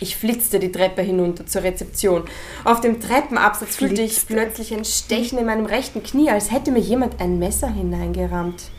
[0.00, 2.24] Ich flitzte die Treppe hinunter zur Rezeption.
[2.64, 6.80] Auf dem Treppenabsatz fühlte ich plötzlich ein Stechen in meinem rechten Knie, als hätte mir
[6.80, 8.70] jemand ein Messer hineingerammt.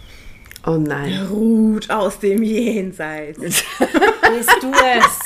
[0.67, 1.25] Oh nein.
[1.31, 3.39] Ruth aus dem Jenseits.
[3.79, 5.19] Bist du es?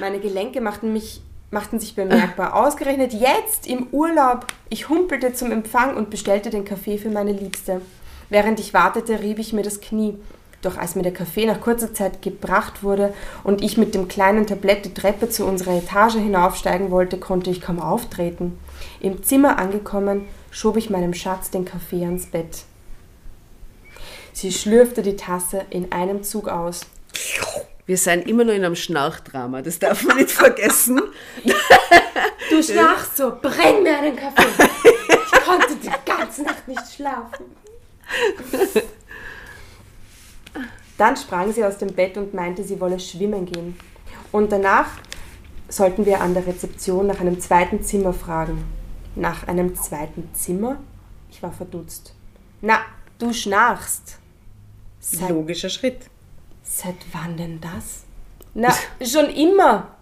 [0.00, 1.22] Meine Gelenke machten mich,
[1.52, 2.56] machten sich bemerkbar.
[2.56, 4.48] Ausgerechnet jetzt im Urlaub.
[4.68, 7.82] Ich humpelte zum Empfang und bestellte den Kaffee für meine Liebste.
[8.30, 10.18] Während ich wartete, rieb ich mir das Knie.
[10.60, 13.14] Doch als mir der Kaffee nach kurzer Zeit gebracht wurde
[13.44, 17.60] und ich mit dem kleinen Tablett die Treppe zu unserer Etage hinaufsteigen wollte, konnte ich
[17.60, 18.58] kaum auftreten.
[18.98, 22.64] Im Zimmer angekommen, schob ich meinem Schatz den Kaffee ans Bett.
[24.34, 26.80] Sie schlürfte die Tasse in einem Zug aus.
[27.86, 31.00] Wir sind immer noch in einem Schnarchdrama, das darf man nicht vergessen.
[32.50, 34.68] Du schnarchst so, bring mir einen Kaffee.
[35.08, 37.44] Ich konnte die ganze Nacht nicht schlafen.
[40.98, 43.78] Dann sprang sie aus dem Bett und meinte, sie wolle schwimmen gehen.
[44.32, 44.88] Und danach
[45.68, 48.64] sollten wir an der Rezeption nach einem zweiten Zimmer fragen.
[49.14, 50.78] Nach einem zweiten Zimmer?
[51.30, 52.14] Ich war verdutzt.
[52.60, 52.80] Na,
[53.20, 54.18] du schnarchst.
[55.04, 55.98] Seit, Logischer Schritt.
[56.62, 58.04] seit wann denn das?
[58.54, 58.74] Na,
[59.04, 59.94] schon immer.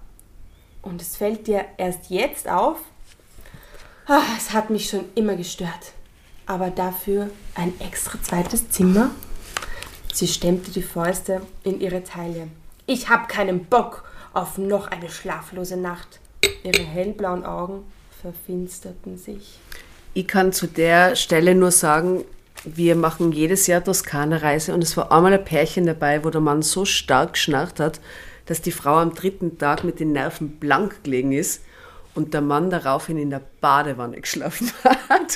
[0.80, 2.78] Und es fällt dir erst jetzt auf?
[4.07, 5.92] Ah, es hat mich schon immer gestört.
[6.46, 9.11] Aber dafür ein extra zweites Zimmer?
[10.12, 12.48] Sie stemmte die Fäuste in ihre Taille.
[12.86, 16.20] Ich hab keinen Bock auf noch eine schlaflose Nacht.
[16.62, 17.84] Ihre hellblauen Augen
[18.20, 19.59] verfinsterten sich.
[20.14, 22.24] Ich kann zu der Stelle nur sagen,
[22.65, 26.63] wir machen jedes Jahr Toskana-Reise und es war einmal ein Pärchen dabei, wo der Mann
[26.63, 28.01] so stark geschnarcht hat,
[28.47, 31.63] dass die Frau am dritten Tag mit den Nerven blank gelegen ist
[32.15, 35.35] und der Mann daraufhin in der Badewanne geschlafen hat,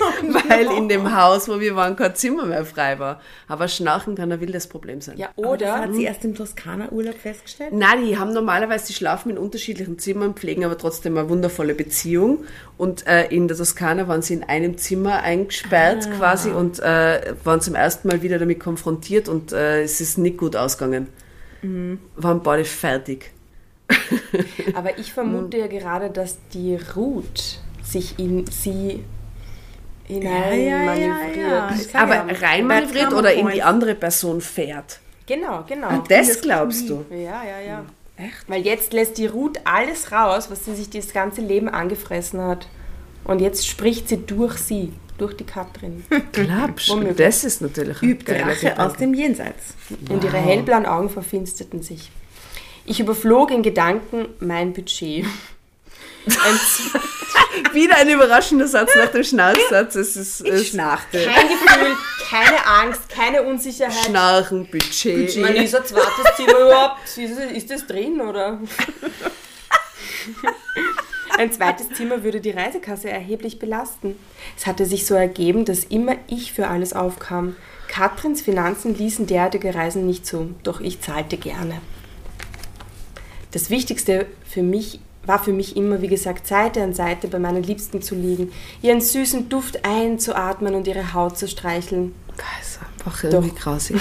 [0.49, 3.21] weil in dem Haus, wo wir waren, kein Zimmer mehr frei war.
[3.49, 5.17] Aber Schnarchen kann ein wildes Problem sein.
[5.17, 7.73] Ja, Das oder hat sie erst im Toskana-Urlaub festgestellt?
[7.73, 12.45] Nein, die haben normalerweise, die schlafen in unterschiedlichen Zimmern, pflegen aber trotzdem eine wundervolle Beziehung.
[12.77, 17.63] Und äh, in der Toskana waren sie in einem Zimmer eingesperrt quasi und äh, waren
[17.63, 21.09] zum ersten Mal wieder damit konfrontiert und äh, es ist nicht gut ausgegangen.
[22.17, 23.33] Waren beide fertig.
[24.75, 29.05] Aber ich vermute ja gerade, dass die Ruth sich in sie
[30.05, 31.73] hinein manövriert.
[31.77, 35.01] Ich sag Aber ja, rein manövriert oder in die andere Person fährt.
[35.27, 36.05] Genau, genau.
[36.09, 37.05] Das glaubst du?
[37.11, 37.85] Ja, ja, ja.
[38.17, 38.49] Echt?
[38.49, 42.69] Weil jetzt lässt die Ruth alles raus, was sie sich das ganze Leben angefressen hat.
[43.25, 46.05] Und jetzt spricht sie durch sie, durch die Katrin.
[46.11, 47.17] Womöglich.
[47.17, 48.87] Das ist natürlich ein Übt geiler Rache Gedanke.
[48.87, 49.75] aus dem Jenseits.
[50.09, 52.11] Und ihre hellblauen Augen verfinsterten sich.
[52.87, 55.27] Ich überflog in Gedanken mein Budget.
[57.73, 59.95] Wieder ein überraschender Satz nach dem Schnarchsatz.
[59.97, 61.25] Es ist Ich es schnarchte.
[61.25, 61.97] kein Gefühl,
[62.29, 64.05] keine Angst, keine Unsicherheit.
[64.05, 65.31] Schnarchen, Budget.
[65.31, 67.03] Ich meine, ist ein zweites Zimmer überhaupt?
[67.17, 68.61] Ist, ist das drin oder?
[71.39, 74.17] Ein zweites Zimmer würde die Reisekasse erheblich belasten.
[74.57, 77.57] Es hatte sich so ergeben, dass immer ich für alles aufkam.
[77.89, 81.83] Katrins Finanzen ließen derartige Reisen nicht zu, doch ich zahlte gerne.
[83.51, 87.63] Das Wichtigste für mich war für mich immer, wie gesagt, Seite an Seite bei meinen
[87.63, 92.15] Liebsten zu liegen, ihren süßen Duft einzuatmen und ihre Haut zu streicheln.
[92.37, 94.01] Das ist einfach irgendwie grausig.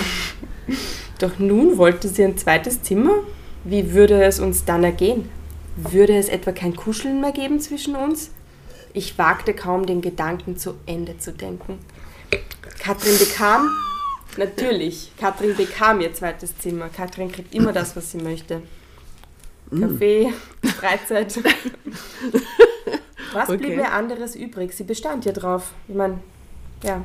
[1.19, 3.15] Doch nun wollte sie ein zweites Zimmer?
[3.63, 5.29] Wie würde es uns dann ergehen?
[5.75, 8.31] Würde es etwa kein Kuscheln mehr geben zwischen uns?
[8.93, 11.79] Ich wagte kaum den Gedanken zu Ende zu denken.
[12.79, 13.69] Katrin bekam,
[14.37, 16.89] natürlich, Katrin bekam ihr zweites Zimmer.
[16.89, 18.61] Katrin kriegt immer das, was sie möchte.
[19.69, 20.33] Kaffee,
[20.79, 21.37] Freizeit.
[23.33, 23.75] Was blieb Okay.
[23.75, 24.73] mir anderes übrig?
[24.73, 25.71] Sie bestand ja drauf.
[25.87, 26.19] Ich meine,
[26.83, 27.01] ja.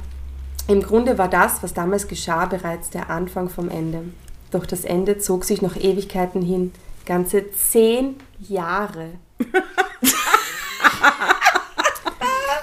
[0.69, 4.05] Im Grunde war das, was damals geschah, bereits der Anfang vom Ende.
[4.53, 6.73] Doch das Ende zog sich noch Ewigkeiten hin.
[7.07, 9.11] Ganze zehn Jahre.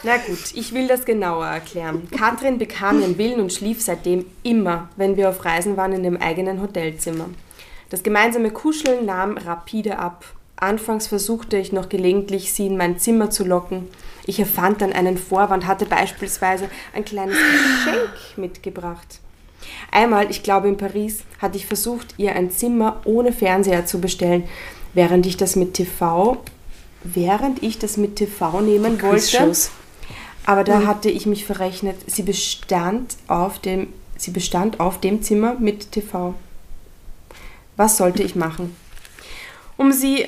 [0.03, 2.07] Na gut, ich will das genauer erklären.
[2.15, 6.17] Katrin bekam ihren Willen und schlief seitdem immer, wenn wir auf Reisen waren, in dem
[6.17, 7.25] eigenen Hotelzimmer.
[7.89, 10.25] Das gemeinsame Kuscheln nahm rapide ab.
[10.57, 13.87] Anfangs versuchte ich noch gelegentlich, sie in mein Zimmer zu locken.
[14.25, 19.19] Ich erfand dann einen Vorwand, hatte beispielsweise ein kleines Geschenk mitgebracht.
[19.91, 24.43] Einmal, ich glaube in Paris, hatte ich versucht, ihr ein Zimmer ohne Fernseher zu bestellen,
[24.93, 26.37] während ich das mit TV,
[27.03, 29.53] während ich das mit TV nehmen wollte.
[30.45, 31.97] Aber da hatte ich mich verrechnet.
[32.07, 36.33] Sie bestand auf dem, sie bestand auf dem Zimmer mit TV.
[37.77, 38.75] Was sollte ich machen?
[39.77, 40.25] Um sie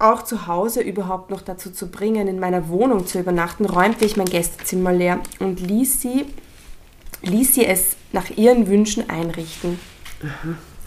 [0.00, 4.16] auch zu Hause überhaupt noch dazu zu bringen, in meiner Wohnung zu übernachten, räumte ich
[4.16, 6.26] mein Gästezimmer leer und ließ sie,
[7.22, 9.78] ließ sie es nach ihren Wünschen einrichten.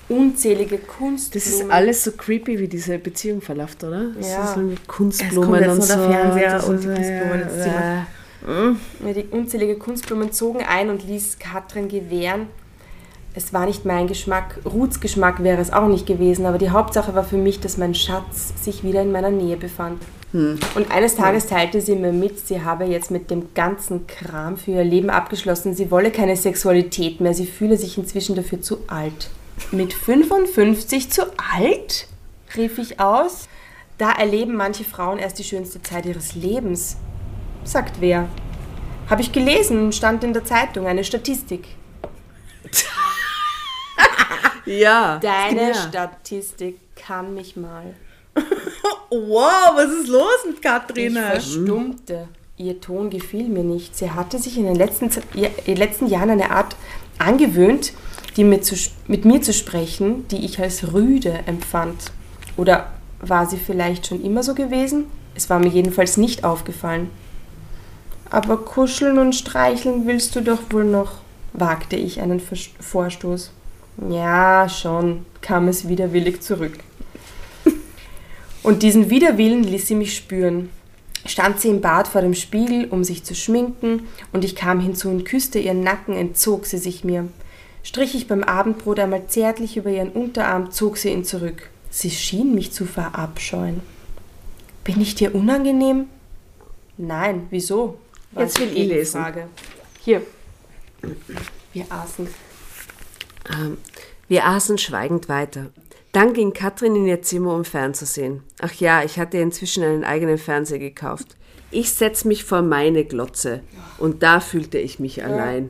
[0.09, 1.31] Unzählige Kunstblumen.
[1.33, 4.11] Das ist alles so creepy, wie diese Beziehung verläuft, oder?
[4.17, 4.43] Das Ja.
[4.43, 5.95] ist so mit Es Kunstblumen und nur so.
[5.95, 8.05] der Fernseher und die Kunstblumen ins Zimmer.
[8.47, 12.47] äh, Ja, die unzählige Kunstblumen zogen ein und ließ Katrin gewähren,
[13.33, 17.15] Es war nicht mein Geschmack, Ruths Geschmack wäre es auch nicht gewesen, aber die Hauptsache
[17.15, 20.01] war für mich, dass mein Schatz sich wieder in meiner Nähe befand.
[20.33, 24.71] Und eines Tages teilte sie mir mit, sie habe jetzt mit dem ganzen Kram für
[24.71, 25.75] ihr Leben abgeschlossen.
[25.75, 29.29] Sie wolle keine Sexualität mehr, sie fühle sich inzwischen dafür zu alt.
[29.71, 31.23] Mit 55 zu
[31.53, 32.07] alt?
[32.55, 33.47] rief ich aus.
[33.97, 36.97] Da erleben manche Frauen erst die schönste Zeit ihres Lebens.
[37.63, 38.27] Sagt wer?
[39.09, 41.67] Habe ich gelesen, stand in der Zeitung, eine Statistik.
[44.65, 45.19] Ja.
[45.19, 45.73] Deine Ja.
[45.73, 47.93] Statistik kann mich mal.
[49.09, 51.13] Wow, was ist los mit Ich Katrin?
[51.15, 52.27] verstummte.
[52.57, 53.97] Ihr Ton gefiel mir nicht.
[53.97, 56.75] Sie hatte sich in den letzten, in den letzten Jahren eine Art
[57.17, 57.93] angewöhnt,
[58.37, 58.75] die mit, zu,
[59.07, 62.11] mit mir zu sprechen, die ich als rüde empfand.
[62.57, 65.05] Oder war sie vielleicht schon immer so gewesen?
[65.35, 67.09] Es war mir jedenfalls nicht aufgefallen.
[68.29, 71.13] Aber kuscheln und streicheln willst du doch wohl noch,
[71.53, 72.39] wagte ich einen
[72.79, 73.51] Vorstoß.
[74.09, 76.79] Ja, schon, kam es widerwillig zurück.
[78.63, 80.69] Und diesen Widerwillen ließ sie mich spüren.
[81.25, 85.09] Stand sie im Bad vor dem Spiegel, um sich zu schminken, und ich kam hinzu
[85.09, 87.27] und küsste ihren Nacken, entzog sie sich mir.
[87.83, 91.69] Strich ich beim Abendbrot einmal zärtlich über ihren Unterarm, zog sie ihn zurück.
[91.89, 93.81] Sie schien mich zu verabscheuen.
[94.83, 96.05] Bin ich dir unangenehm?
[96.97, 97.97] Nein, wieso?
[98.31, 99.23] war Jetzt will ich lesen.
[99.23, 99.47] Gegenfrage.
[100.03, 100.21] Hier.
[101.73, 102.27] Wir aßen.
[103.53, 103.77] Ähm,
[104.27, 105.71] wir aßen schweigend weiter.
[106.11, 108.43] Dann ging Katrin in ihr Zimmer, um fernzusehen.
[108.59, 111.35] Ach ja, ich hatte inzwischen einen eigenen Fernseher gekauft.
[111.71, 113.61] Ich setz mich vor meine Glotze
[113.97, 115.69] und da fühlte ich mich allein.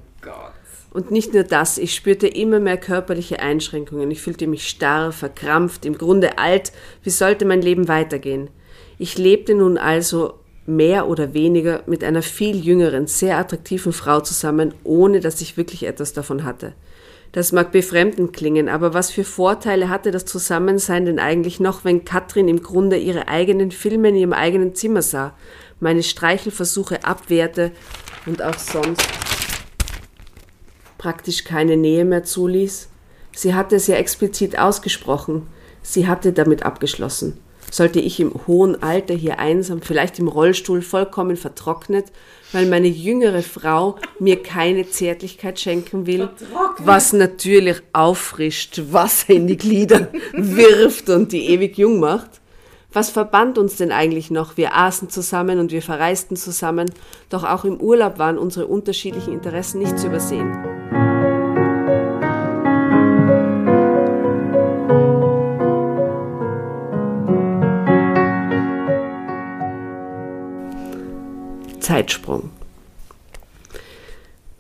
[0.92, 4.12] Und nicht nur das, ich spürte immer mehr körperliche Einschränkungen.
[4.12, 6.74] Ich fühlte mich starr, verkrampft, im Grunde alt.
[7.04, 8.50] Wie sollte mein Leben weitergehen?
[8.98, 14.74] Ich lebte nun also mehr oder weniger mit einer viel jüngeren, sehr attraktiven Frau zusammen,
[14.84, 16.74] ohne dass ich wirklich etwas davon hatte.
[17.32, 22.04] Das mag befremdend klingen, aber was für Vorteile hatte das Zusammensein denn eigentlich noch, wenn
[22.04, 25.34] Katrin im Grunde ihre eigenen Filme in ihrem eigenen Zimmer sah,
[25.80, 27.72] meine Streichelversuche abwehrte
[28.26, 29.08] und auch sonst
[30.98, 32.90] praktisch keine Nähe mehr zuließ?
[33.34, 35.48] Sie hatte es ja explizit ausgesprochen.
[35.82, 37.40] Sie hatte damit abgeschlossen.
[37.72, 42.12] Sollte ich im hohen Alter hier einsam, vielleicht im Rollstuhl, vollkommen vertrocknet,
[42.52, 46.30] weil meine jüngere Frau mir keine Zärtlichkeit schenken will,
[46.78, 52.42] was natürlich auffrischt, Wasser in die Glieder wirft und die ewig jung macht?
[52.94, 54.58] Was verband uns denn eigentlich noch?
[54.58, 56.92] Wir aßen zusammen und wir verreisten zusammen,
[57.30, 60.81] doch auch im Urlaub waren unsere unterschiedlichen Interessen nicht zu übersehen.
[71.82, 72.50] Zeitsprung.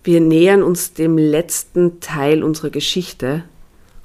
[0.03, 3.43] Wir nähern uns dem letzten Teil unserer Geschichte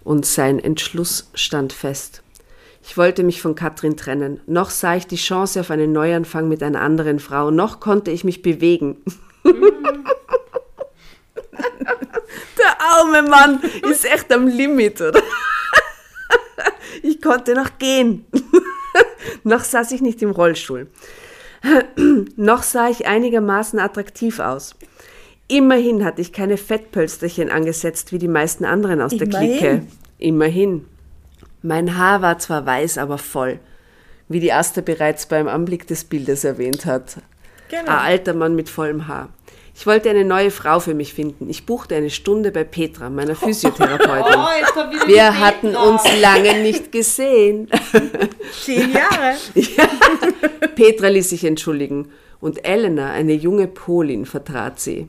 [0.05, 2.23] und sein Entschluss stand fest.
[2.83, 4.41] Ich wollte mich von Katrin trennen.
[4.47, 7.51] Noch sah ich die Chance auf einen Neuanfang mit einer anderen Frau.
[7.51, 8.99] Noch konnte ich mich bewegen.
[12.59, 13.61] Der arme Mann
[13.91, 15.21] ist echt am Limit, oder?
[17.03, 18.27] Ich konnte noch gehen.
[19.45, 20.89] noch saß ich nicht im Rollstuhl.
[22.37, 24.75] noch sah ich einigermaßen attraktiv aus.
[25.49, 29.59] Immerhin hatte ich keine Fettpölsterchen angesetzt wie die meisten anderen aus der Immerhin.
[29.59, 29.83] Clique.
[30.19, 30.85] Immerhin.
[31.63, 33.61] Mein Haar war zwar weiß, aber voll,
[34.29, 37.17] wie die Asta bereits beim Anblick des Bildes erwähnt hat.
[37.69, 37.83] Genau.
[37.83, 39.29] Ein alter Mann mit vollem Haar.
[39.79, 41.51] Ich wollte eine neue Frau für mich finden.
[41.51, 44.41] Ich buchte eine Stunde bei Petra, meiner Physiotherapeutin.
[44.59, 47.69] jetzt kommt wieder Wir hatten uns lange nicht gesehen.
[48.65, 49.37] Zehn Jahre.
[50.75, 52.09] Petra ließ sich entschuldigen
[52.41, 55.09] und Elena, eine junge Polin, vertrat sie.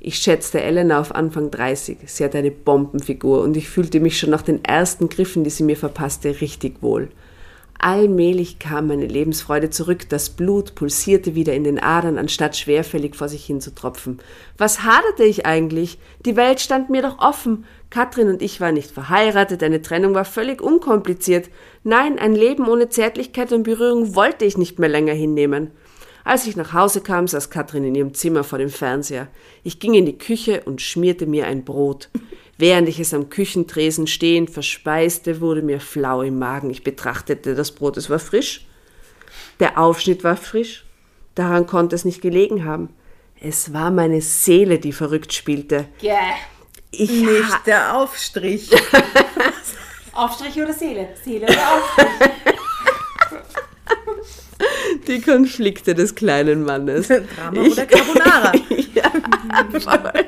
[0.00, 1.98] Ich schätzte Elena auf Anfang 30.
[2.06, 5.62] Sie hatte eine Bombenfigur und ich fühlte mich schon nach den ersten Griffen, die sie
[5.62, 7.10] mir verpasste, richtig wohl.
[7.82, 13.30] Allmählich kam meine Lebensfreude zurück, das Blut pulsierte wieder in den Adern, anstatt schwerfällig vor
[13.30, 14.18] sich hin zu tropfen.
[14.58, 15.98] Was haderte ich eigentlich?
[16.26, 17.64] Die Welt stand mir doch offen.
[17.88, 21.48] Katrin und ich waren nicht verheiratet, eine Trennung war völlig unkompliziert.
[21.82, 25.70] Nein, ein Leben ohne Zärtlichkeit und Berührung wollte ich nicht mehr länger hinnehmen.
[26.22, 29.28] Als ich nach Hause kam, saß Katrin in ihrem Zimmer vor dem Fernseher.
[29.62, 32.10] Ich ging in die Küche und schmierte mir ein Brot.
[32.60, 36.68] Während ich es am Küchentresen stehend verspeiste, wurde mir flau im Magen.
[36.68, 38.66] Ich betrachtete das Brot, es war frisch.
[39.60, 40.84] Der Aufschnitt war frisch.
[41.34, 42.90] Daran konnte es nicht gelegen haben.
[43.40, 45.88] Es war meine Seele, die verrückt spielte.
[46.02, 46.34] Yeah.
[46.90, 48.70] Ich Nicht der Aufstrich.
[50.12, 51.08] Aufstrich oder Seele?
[51.24, 52.08] Seele oder Aufstrich?
[55.08, 57.08] die Konflikte des kleinen Mannes.
[57.08, 58.52] Drama oder Carbonara.
[58.94, 59.10] ja,
[59.80, 60.26] voll.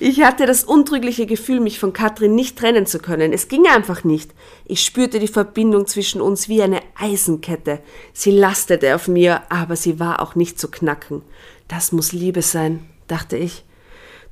[0.00, 3.32] Ich hatte das untrügliche Gefühl, mich von Katrin nicht trennen zu können.
[3.32, 4.32] Es ging einfach nicht.
[4.64, 7.80] Ich spürte die Verbindung zwischen uns wie eine Eisenkette.
[8.12, 11.22] Sie lastete auf mir, aber sie war auch nicht zu knacken.
[11.66, 13.64] Das muss Liebe sein, dachte ich.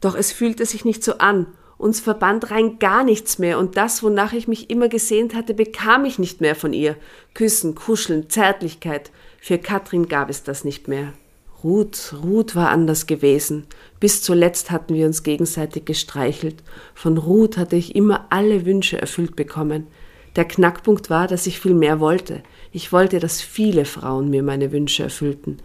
[0.00, 1.46] Doch es fühlte sich nicht so an.
[1.78, 6.04] Uns verband rein gar nichts mehr und das, wonach ich mich immer gesehnt hatte, bekam
[6.04, 6.96] ich nicht mehr von ihr.
[7.34, 9.10] Küssen, Kuscheln, Zärtlichkeit.
[9.40, 11.12] Für Katrin gab es das nicht mehr.
[11.66, 13.66] Ruth, Ruth war anders gewesen.
[13.98, 16.62] Bis zuletzt hatten wir uns gegenseitig gestreichelt.
[16.94, 19.88] Von Ruth hatte ich immer alle Wünsche erfüllt bekommen.
[20.36, 22.44] Der Knackpunkt war, dass ich viel mehr wollte.
[22.70, 25.56] Ich wollte, dass viele Frauen mir meine Wünsche erfüllten.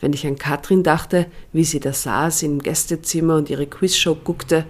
[0.00, 4.64] Wenn ich an Katrin dachte, wie sie da saß im Gästezimmer und ihre Quizshow guckte,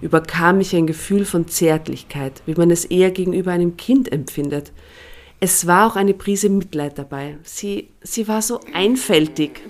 [0.00, 4.72] überkam mich ein Gefühl von Zärtlichkeit, wie man es eher gegenüber einem Kind empfindet.
[5.38, 7.36] Es war auch eine Prise Mitleid dabei.
[7.42, 9.60] Sie, sie war so einfältig.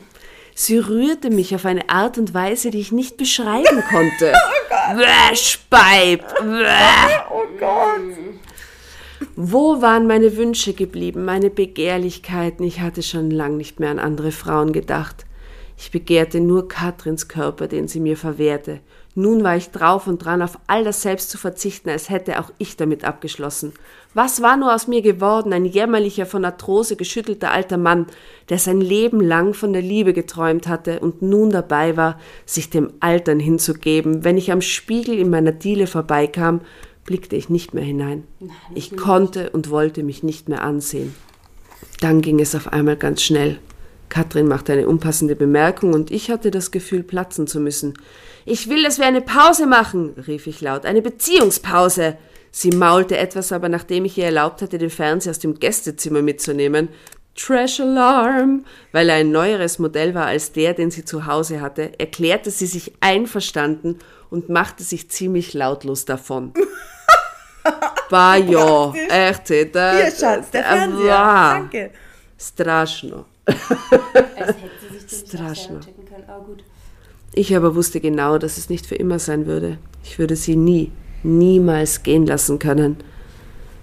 [0.55, 4.33] Sie rührte mich auf eine Art und Weise, die ich nicht beschreiben konnte.
[4.35, 4.99] oh Gott.
[4.99, 6.27] Bäh, Speib.
[6.41, 7.21] Bäh.
[7.31, 8.01] Oh Gott.
[9.37, 12.65] Wo waren meine Wünsche geblieben, meine Begehrlichkeiten?
[12.65, 15.25] Ich hatte schon lang nicht mehr an andere Frauen gedacht.
[15.83, 18.81] Ich begehrte nur Katrins Körper, den sie mir verwehrte.
[19.15, 22.53] Nun war ich drauf und dran, auf all das selbst zu verzichten, als hätte auch
[22.59, 23.73] ich damit abgeschlossen.
[24.13, 28.07] Was war nur aus mir geworden, ein jämmerlicher, von Arthrose geschüttelter alter Mann,
[28.51, 32.93] der sein Leben lang von der Liebe geträumt hatte und nun dabei war, sich dem
[33.01, 34.23] Altern hinzugeben.
[34.23, 36.61] Wenn ich am Spiegel in meiner Diele vorbeikam,
[37.07, 38.25] blickte ich nicht mehr hinein.
[38.75, 41.15] Ich konnte und wollte mich nicht mehr ansehen.
[42.03, 43.59] Dann ging es auf einmal ganz schnell.
[44.11, 47.95] Katrin machte eine unpassende Bemerkung und ich hatte das Gefühl, platzen zu müssen.
[48.45, 52.19] Ich will, dass wir eine Pause machen, rief ich laut, eine Beziehungspause.
[52.51, 56.89] Sie maulte etwas, aber nachdem ich ihr erlaubt hatte, den Fernseher aus dem Gästezimmer mitzunehmen,
[57.37, 61.99] Trash Alarm, weil er ein neueres Modell war als der, den sie zu Hause hatte,
[61.99, 63.99] erklärte sie sich einverstanden
[64.29, 66.53] und machte sich ziemlich lautlos davon.
[68.11, 70.99] Bah ja, echt, da, Hier, Schatz, der Fernseher.
[70.99, 71.71] Wow.
[71.71, 71.91] Danke.
[72.37, 73.27] Strašno.
[74.37, 76.25] Als hätte sie sich den nicht können.
[76.29, 76.65] Aber gut.
[77.33, 79.79] Ich aber wusste genau, dass es nicht für immer sein würde.
[80.03, 80.91] Ich würde sie nie,
[81.23, 82.97] niemals gehen lassen können,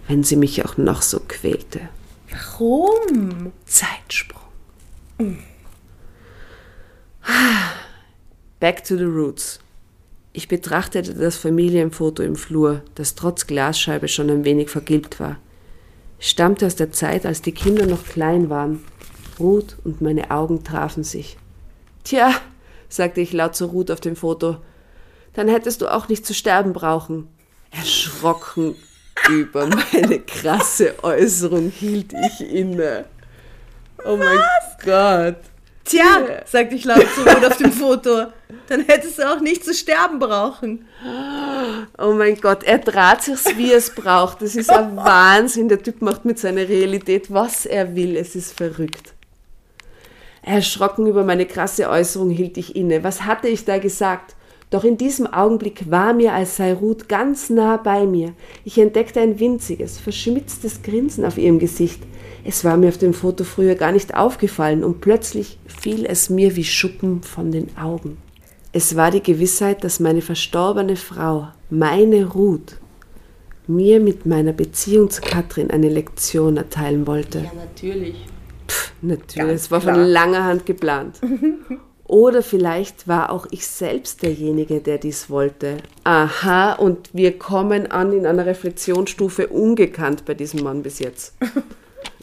[0.07, 1.82] wenn sie mich auch noch so quälte.
[2.30, 3.53] Warum?
[3.65, 4.41] Zeitsprung.
[8.59, 9.59] Back to the roots.
[10.34, 15.38] Ich betrachtete das Familienfoto im Flur, das trotz Glasscheibe schon ein wenig vergilbt war.
[16.20, 18.84] Es stammte aus der Zeit, als die Kinder noch klein waren.
[19.39, 21.38] Ruth und meine Augen trafen sich.
[22.03, 22.33] Tja,
[22.89, 24.57] sagte ich laut zu Ruth auf dem Foto,
[25.33, 27.27] dann hättest du auch nicht zu sterben brauchen.
[27.71, 28.75] Erschrocken
[29.29, 33.05] über meine krasse Äußerung hielt ich inne.
[34.05, 34.39] Oh mein
[34.83, 35.38] Gott.
[35.83, 38.25] Tja, sagte ich laut zu Ruth auf dem Foto,
[38.67, 40.85] dann hättest du auch nicht zu sterben brauchen.
[41.97, 44.41] Oh mein Gott, er draht sich's, wie es braucht.
[44.41, 45.69] Das ist ein Wahnsinn.
[45.69, 48.17] Der Typ macht mit seiner Realität, was er will.
[48.17, 49.13] Es ist verrückt.
[50.47, 53.03] Erschrocken über meine krasse Äußerung hielt ich inne.
[53.03, 54.35] Was hatte ich da gesagt?
[54.69, 58.33] Doch in diesem Augenblick war mir, als sei Ruth ganz nah bei mir.
[58.65, 62.01] Ich entdeckte ein winziges, verschmitztes Grinsen auf ihrem Gesicht.
[62.43, 66.55] Es war mir auf dem Foto früher gar nicht aufgefallen und plötzlich fiel es mir
[66.55, 68.17] wie Schuppen von den Augen.
[68.73, 72.77] Es war die Gewissheit, dass meine verstorbene Frau, meine Ruth,
[73.67, 77.39] mir mit meiner Beziehung zu Katrin eine Lektion erteilen wollte.
[77.39, 78.15] Ja, natürlich.
[78.68, 81.20] Pff, natürlich, es war von langer Hand geplant.
[82.07, 85.78] Oder vielleicht war auch ich selbst derjenige, der dies wollte.
[86.05, 91.34] Aha, und wir kommen an in einer Reflexionsstufe ungekannt bei diesem Mann bis jetzt.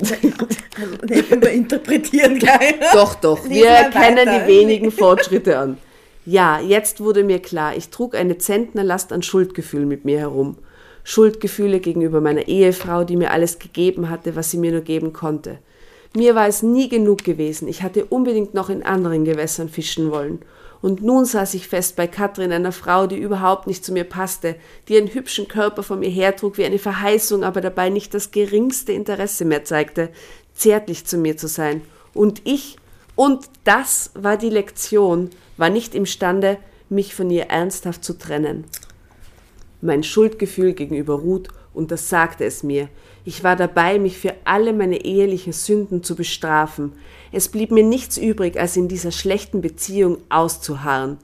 [0.01, 0.15] Also
[1.07, 2.77] nicht überinterpretieren, geil.
[2.95, 4.47] Doch, doch, wir erkennen weiter.
[4.47, 5.77] die wenigen Fortschritte an.
[6.25, 10.57] Ja, jetzt wurde mir klar, ich trug eine Zentnerlast an Schuldgefühl mit mir herum.
[11.05, 15.59] Schuldgefühle gegenüber meiner Ehefrau, die mir alles gegeben hatte, was sie mir nur geben konnte.
[16.17, 20.41] Mir war es nie genug gewesen, ich hatte unbedingt noch in anderen Gewässern fischen wollen.
[20.81, 24.55] Und nun saß ich fest bei Katrin, einer Frau, die überhaupt nicht zu mir passte,
[24.87, 28.93] die einen hübschen Körper vor mir hertrug wie eine Verheißung, aber dabei nicht das geringste
[28.93, 30.11] Interesse mehr zeigte,
[30.55, 31.81] zärtlich zu mir zu sein.
[32.13, 32.77] Und ich,
[33.17, 36.59] und das war die Lektion, war nicht imstande,
[36.91, 38.65] mich von ihr ernsthaft zu trennen.
[39.81, 42.89] Mein Schuldgefühl gegenüber Ruth untersagte es mir.
[43.27, 46.93] Ich war dabei, mich für alle meine ehelichen Sünden zu bestrafen.
[47.33, 51.19] Es blieb mir nichts übrig, als in dieser schlechten Beziehung auszuharren.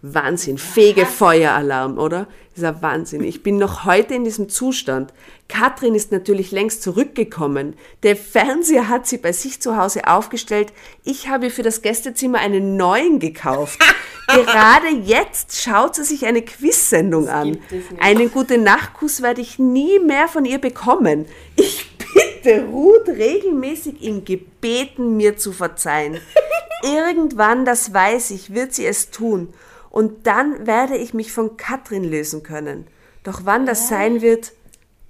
[0.00, 2.28] Wahnsinn, Fegefeueralarm, oder?
[2.56, 3.24] Dieser Wahnsinn.
[3.24, 5.12] Ich bin noch heute in diesem Zustand.
[5.48, 7.74] Katrin ist natürlich längst zurückgekommen.
[8.04, 10.72] Der Fernseher hat sie bei sich zu Hause aufgestellt.
[11.02, 13.80] Ich habe ihr für das Gästezimmer einen neuen gekauft.
[14.28, 17.58] Gerade jetzt schaut sie sich eine Quiz-Sendung an.
[17.98, 21.26] Einen gute Nachtkuss werde ich nie mehr von ihr bekommen.
[21.56, 26.20] Ich bitte Ruth regelmäßig in Gebeten, mir zu verzeihen.
[26.84, 29.52] Irgendwann, das weiß ich, wird sie es tun.
[29.98, 32.86] Und dann werde ich mich von Katrin lösen können.
[33.24, 34.52] Doch wann das sein wird,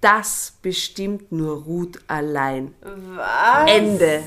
[0.01, 2.75] das bestimmt nur Ruth allein.
[2.81, 3.71] Was?
[3.71, 4.23] Ende.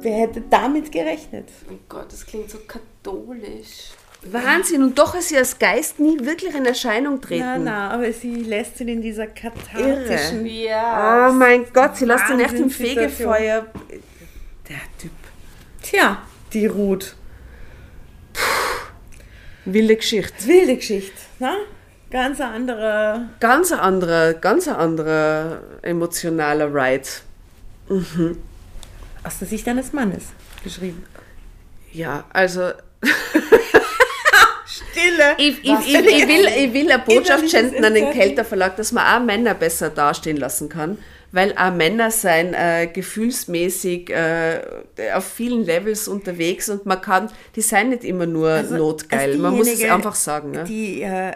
[0.00, 1.48] Wer hätte damit gerechnet?
[1.70, 3.92] Oh Gott, das klingt so katholisch.
[4.32, 7.44] Wahnsinn, und doch ist sie als Geist nie wirklich in Erscheinung treten.
[7.44, 10.46] Nein, nein, aber sie lässt ihn in dieser kathartischen...
[10.46, 11.28] Ja.
[11.28, 13.66] Oh mein Gott, sie lässt ihn echt im Fegefeuer.
[14.68, 15.12] Der Typ.
[15.82, 16.22] Tja,
[16.52, 17.14] die Ruth.
[18.32, 18.40] Puh.
[19.66, 20.46] Wilde Geschichte.
[20.46, 21.56] Wilde Geschichte, ne?
[22.10, 23.28] Ganz ein anderer...
[23.40, 27.08] Ganz ein anderer, ganz ein anderer emotionaler Ride.
[27.88, 28.38] Mhm.
[29.22, 30.24] Aus der Sicht eines Mannes
[30.62, 31.04] geschrieben.
[31.92, 32.70] Ja, also...
[35.14, 35.34] Stille.
[35.38, 39.04] Ich, ich, ich, ich, will, ich will eine Botschaft senden an den Kelterverlag, dass man
[39.04, 40.98] auch Männer besser dastehen lassen kann,
[41.32, 44.60] weil auch Männer sein äh, gefühlsmäßig äh,
[45.14, 49.42] auf vielen Levels unterwegs und man kann, die seien nicht immer nur also, notgeil, also
[49.42, 50.52] man muss es einfach sagen.
[50.52, 50.64] Ne?
[50.64, 51.32] Die äh,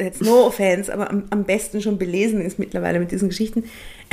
[0.00, 3.64] jetzt no offense, aber am, am, besten schon belesen ist mittlerweile mit diesen Geschichten.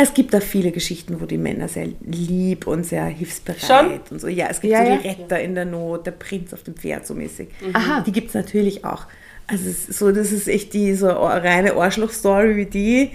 [0.02, 4.00] Es gibt da viele Geschichten, wo die Männer sehr lieb und sehr hilfsbereit schon?
[4.10, 4.28] und so.
[4.28, 7.06] Ja, es gibt ja, so die Retter in der Not, der Prinz auf dem Pferd
[7.06, 7.50] so mäßig.
[7.62, 7.76] Mhm.
[7.76, 8.02] Aha.
[8.02, 9.06] Die gibt es natürlich auch.
[9.46, 13.12] Also so, das ist echt die so reine Arschloch-Story wie die,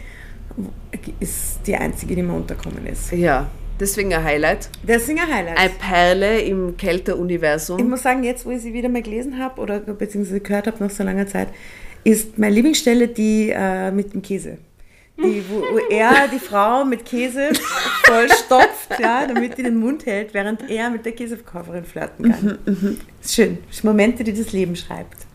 [1.18, 3.10] ist die einzige, die mir unterkommen ist.
[3.12, 3.50] Ja.
[3.80, 4.70] Deswegen ein Highlight.
[4.86, 5.58] Deswegen ein Highlight.
[5.58, 7.78] Eine Perle im Kälter-Universum.
[7.78, 10.82] Ich muss sagen, jetzt, wo ich sie wieder mal gelesen habe oder beziehungsweise gehört habe
[10.82, 11.48] nach so langer Zeit,
[12.04, 14.58] ist meine Lieblingsstelle die äh, mit dem Käse.
[15.18, 17.50] Die, wo, wo, er die Frau mit Käse
[18.04, 22.58] vollstopft, ja, damit die den Mund hält, während er mit der Käseverkäuferin flirten kann.
[22.66, 23.00] Mhm, mhm.
[23.22, 23.58] ist schön.
[23.66, 25.26] Das sind Momente, die das Leben schreibt.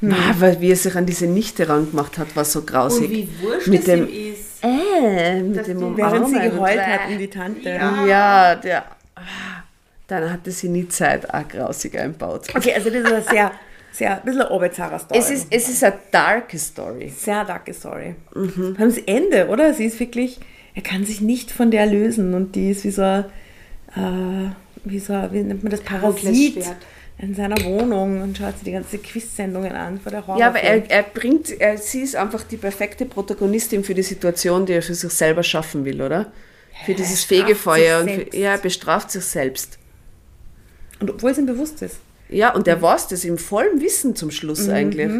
[0.00, 0.12] Hm.
[0.12, 3.08] Ah, weil wie er sich an diese Nichte rangemacht hat, war so grausig.
[3.08, 4.62] Und wie wurscht mit dem, ihm ist.
[4.62, 7.68] Äh, mit dem Während sie geheult hat um die Tante.
[7.68, 8.84] Ja, ja der,
[9.14, 9.62] ah,
[10.08, 12.48] dann hatte sie nie Zeit, auch grausig einbaut.
[12.54, 13.52] Okay, also das ist sehr
[13.96, 15.18] sehr, ein bisschen eine bizarre Story.
[15.18, 17.08] Es ist, es ist eine darke Story.
[17.08, 18.14] Sehr darke Story.
[18.34, 18.76] Mhm.
[18.78, 19.72] Das Ende, oder?
[19.72, 20.38] Sie ist wirklich,
[20.74, 23.24] er kann sich nicht von der lösen und die ist wie so, äh,
[24.84, 26.64] wie so, wie nennt man das, Parasit
[27.18, 30.60] in seiner Wohnung und schaut sich die ganzen Quiz-Sendungen an vor der Horror Ja, aber
[30.60, 34.82] er, er bringt, er, sie ist einfach die perfekte Protagonistin für die Situation, die er
[34.82, 36.30] für sich selber schaffen will, oder?
[36.84, 38.00] Für ja, dieses Fegefeuer.
[38.00, 39.78] Und für, ja, er bestraft sich selbst.
[41.00, 41.96] Und obwohl es ihm bewusst ist.
[42.28, 44.74] Ja, und er weiß das im vollen Wissen zum Schluss mhm.
[44.74, 45.12] eigentlich.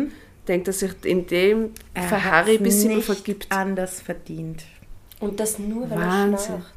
[0.49, 3.47] Denkt er sich in dem Verharry bis immer vergibt.
[3.51, 4.63] anders verdient.
[5.21, 6.33] Und das nur, weil Wahnsinn.
[6.35, 6.73] er schnarcht.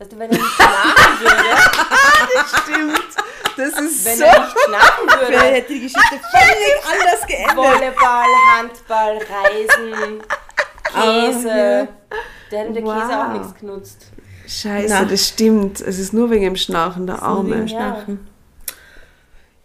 [0.00, 1.34] Also wenn er nicht schlafen würde.
[2.34, 3.08] das stimmt.
[3.56, 4.24] Das ist wenn so.
[4.24, 5.32] er nicht schlafen würde.
[5.32, 7.56] Dann hätte die Geschichte völlig anders geendet.
[7.56, 10.22] Volleyball, Handball, Reisen,
[10.84, 11.88] Käse.
[11.88, 12.14] Oh,
[12.50, 13.02] Der hätte der wow.
[13.02, 14.06] Käse auch nichts genutzt.
[14.46, 15.04] Scheiße, Na.
[15.04, 15.80] das stimmt.
[15.80, 17.68] Es ist nur wegen dem Schnarchen, der Arme.
[17.68, 18.27] Schnarchen.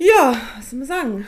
[0.04, 1.28] Ja, was soll man sagen?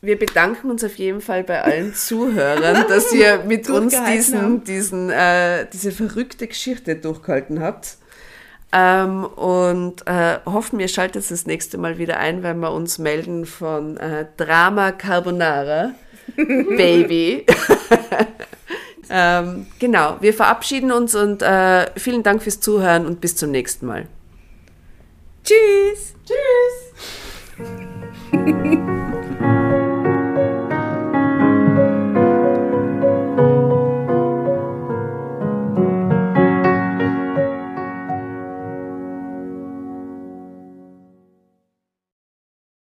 [0.00, 5.10] Wir bedanken uns auf jeden Fall bei allen Zuhörern, dass ihr mit uns diesen, diesen,
[5.10, 7.96] äh, diese verrückte Geschichte durchgehalten habt.
[8.72, 13.44] Ähm, und äh, hoffen, ihr schaltet das nächste Mal wieder ein, wenn wir uns melden
[13.44, 15.92] von äh, Drama Carbonara.
[16.36, 17.44] Baby.
[19.10, 23.86] ähm, genau, wir verabschieden uns und äh, vielen Dank fürs Zuhören und bis zum nächsten
[23.86, 24.06] Mal.
[25.44, 26.14] Tschüss.
[26.24, 26.91] Tschüss.
[28.32, 28.91] 嘿嘿嘿